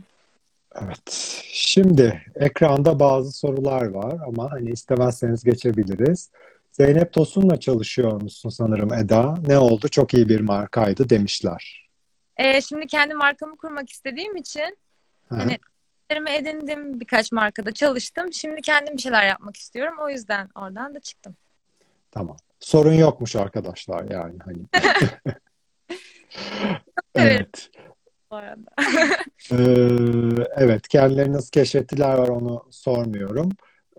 Evet. 0.75 1.11
Şimdi 1.53 2.23
ekranda 2.35 3.01
bazı 3.01 3.33
sorular 3.33 3.87
var 3.89 4.17
ama 4.27 4.51
hani 4.53 4.71
istemezseniz 4.71 5.45
geçebiliriz. 5.45 6.31
Zeynep 6.73 7.13
Tosun'la 7.13 7.61
çalışıyor 7.61 8.23
musun 8.23 8.49
sanırım 8.49 8.93
Eda? 8.95 9.35
Ne 9.47 9.59
oldu? 9.59 9.89
Çok 9.89 10.15
iyi 10.15 10.29
bir 10.29 10.41
markaydı 10.41 11.11
demişler. 11.11 11.89
Ee, 12.37 12.61
şimdi 12.61 12.87
kendi 12.87 13.15
markamı 13.15 13.57
kurmak 13.57 13.91
istediğim 13.91 14.37
için 14.37 14.77
Hı. 15.29 15.35
Hani- 15.35 15.59
Üzerime 16.11 16.37
edindim 16.37 17.01
birkaç 17.01 17.33
markada 17.33 17.73
çalıştım. 17.73 18.33
Şimdi 18.33 18.61
kendim 18.61 18.97
bir 18.97 19.03
şeyler 19.03 19.27
yapmak 19.27 19.57
istiyorum. 19.57 19.95
O 20.01 20.11
yüzden 20.11 20.49
oradan 20.55 20.95
da 20.95 21.01
çıktım. 21.01 21.37
Tamam. 22.11 22.37
Sorun 22.61 22.93
yokmuş 22.95 23.37
arkadaşlar 23.37 24.11
yani 24.11 24.39
hani. 24.45 24.59
Evet. 27.15 27.71
Bu 28.31 28.37
arada. 28.37 28.71
Ee, 29.53 29.89
evet, 30.57 30.89
kendileri 30.89 31.33
nasıl 31.33 31.51
keşfettiler 31.51 32.19
var 32.19 32.29
onu 32.29 32.65
sormuyorum. 32.71 33.51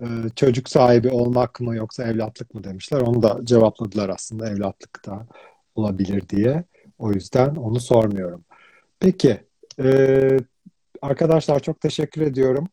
Ee, 0.01 0.05
çocuk 0.35 0.69
sahibi 0.69 1.09
olmak 1.09 1.59
mı 1.59 1.75
yoksa 1.75 2.03
evlatlık 2.03 2.53
mı 2.53 2.63
demişler. 2.63 3.01
Onu 3.01 3.23
da 3.23 3.39
cevapladılar 3.43 4.09
aslında 4.09 4.49
evlatlık 4.49 5.05
da 5.05 5.27
olabilir 5.75 6.29
diye. 6.29 6.63
O 6.99 7.11
yüzden 7.11 7.55
onu 7.55 7.79
sormuyorum. 7.79 8.43
Peki, 8.99 9.43
ee, 9.83 10.37
arkadaşlar 11.01 11.59
çok 11.59 11.81
teşekkür 11.81 12.21
ediyorum. 12.21 12.67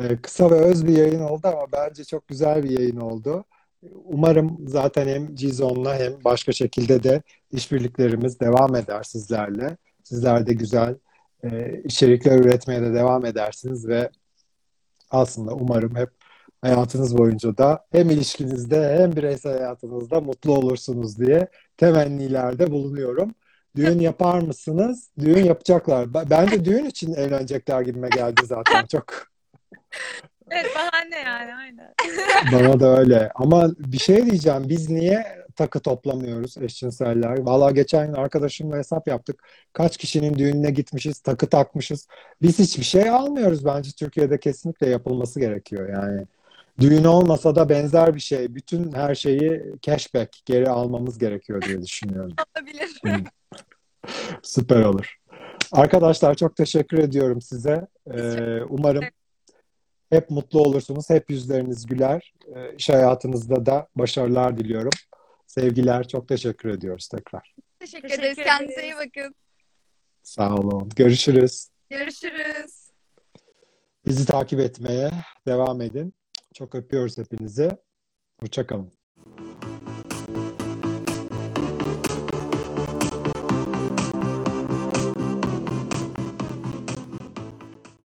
Ee, 0.00 0.16
kısa 0.22 0.50
ve 0.50 0.54
öz 0.54 0.86
bir 0.86 0.96
yayın 0.98 1.20
oldu 1.20 1.40
ama 1.44 1.66
bence 1.72 2.04
çok 2.04 2.28
güzel 2.28 2.62
bir 2.62 2.78
yayın 2.78 2.96
oldu. 2.96 3.44
Umarım 4.04 4.68
zaten 4.68 5.08
hem 5.08 5.34
Cizon'la 5.34 5.98
hem 5.98 6.24
başka 6.24 6.52
şekilde 6.52 7.02
de 7.02 7.22
işbirliklerimiz 7.52 8.40
devam 8.40 8.76
eder 8.76 9.02
sizlerle. 9.02 9.76
Sizler 10.04 10.46
de 10.46 10.52
güzel 10.52 10.96
e, 11.44 11.80
içerikler 11.84 12.38
üretmeye 12.38 12.82
de 12.82 12.94
devam 12.94 13.26
edersiniz 13.26 13.88
ve 13.88 14.10
aslında 15.10 15.54
umarım 15.54 15.96
hep 15.96 16.10
hayatınız 16.62 17.18
boyunca 17.18 17.56
da 17.56 17.86
hem 17.92 18.10
ilişkinizde 18.10 18.98
hem 18.98 19.16
bireysel 19.16 19.52
hayatınızda 19.52 20.20
mutlu 20.20 20.54
olursunuz 20.56 21.18
diye 21.18 21.48
temennilerde 21.76 22.70
bulunuyorum. 22.70 23.34
Düğün 23.76 23.98
yapar 24.00 24.38
mısınız? 24.40 25.10
Düğün 25.18 25.44
yapacaklar. 25.44 26.14
Ben- 26.14 26.30
Bence 26.30 26.64
düğün 26.64 26.84
için 26.84 27.14
evlenecekler 27.14 27.80
gibime 27.82 28.08
geldi 28.08 28.40
zaten 28.44 28.86
çok. 28.86 29.04
Evet 30.50 30.66
bahane 30.76 31.18
yani 31.18 31.54
aynen. 31.54 31.94
Bana 32.52 32.80
da 32.80 32.98
öyle. 32.98 33.30
Ama 33.34 33.70
bir 33.78 33.98
şey 33.98 34.26
diyeceğim. 34.26 34.62
Biz 34.68 34.90
niye 34.90 35.26
takı 35.56 35.80
toplamıyoruz 35.80 36.58
eşcinseller? 36.58 37.38
Valla 37.38 37.70
geçen 37.70 38.06
gün 38.06 38.14
arkadaşımla 38.14 38.76
hesap 38.76 39.08
yaptık. 39.08 39.42
Kaç 39.72 39.96
kişinin 39.96 40.34
düğününe 40.38 40.70
gitmişiz, 40.70 41.20
takı 41.20 41.46
takmışız. 41.46 42.06
Biz 42.42 42.58
hiçbir 42.58 42.84
şey 42.84 43.10
almıyoruz. 43.10 43.64
Bence 43.64 43.90
Türkiye'de 43.98 44.40
kesinlikle 44.40 44.88
yapılması 44.88 45.40
gerekiyor 45.40 45.88
yani. 45.88 46.26
Düğün 46.80 47.04
olmasa 47.04 47.54
da 47.56 47.68
benzer 47.68 48.14
bir 48.14 48.20
şey. 48.20 48.54
Bütün 48.54 48.92
her 48.92 49.14
şeyi 49.14 49.62
cashback 49.82 50.36
geri 50.46 50.70
almamız 50.70 51.18
gerekiyor 51.18 51.62
diye 51.62 51.82
düşünüyorum. 51.82 52.32
Olabilir. 52.56 52.90
Süper 54.42 54.84
olur. 54.84 55.16
Arkadaşlar 55.72 56.34
çok 56.34 56.56
teşekkür 56.56 56.98
ediyorum 56.98 57.40
size. 57.40 57.86
Ee, 58.14 58.60
umarım 58.68 59.04
hep 60.10 60.30
mutlu 60.30 60.60
olursunuz. 60.60 61.10
Hep 61.10 61.30
yüzleriniz 61.30 61.86
güler. 61.86 62.34
Ee, 62.56 62.74
iş 62.76 62.88
hayatınızda 62.88 63.66
da 63.66 63.88
başarılar 63.96 64.58
diliyorum. 64.58 64.90
Sevgiler. 65.46 66.08
Çok 66.08 66.28
teşekkür 66.28 66.68
ediyoruz 66.68 67.08
tekrar. 67.08 67.54
Teşekkür, 67.78 68.08
Teşekkür 68.08 68.24
ederiz. 68.24 68.46
Kendinize 68.46 68.82
iyi 68.82 68.94
bakın. 68.94 69.34
Sağ 70.22 70.54
olun. 70.54 70.88
Görüşürüz. 70.96 71.68
Görüşürüz. 71.90 72.90
Bizi 74.06 74.26
takip 74.26 74.60
etmeye 74.60 75.10
devam 75.46 75.80
edin. 75.80 76.14
Çok 76.54 76.74
öpüyoruz 76.74 77.18
hepinizi. 77.18 77.70
Hoşçakalın. 78.40 78.99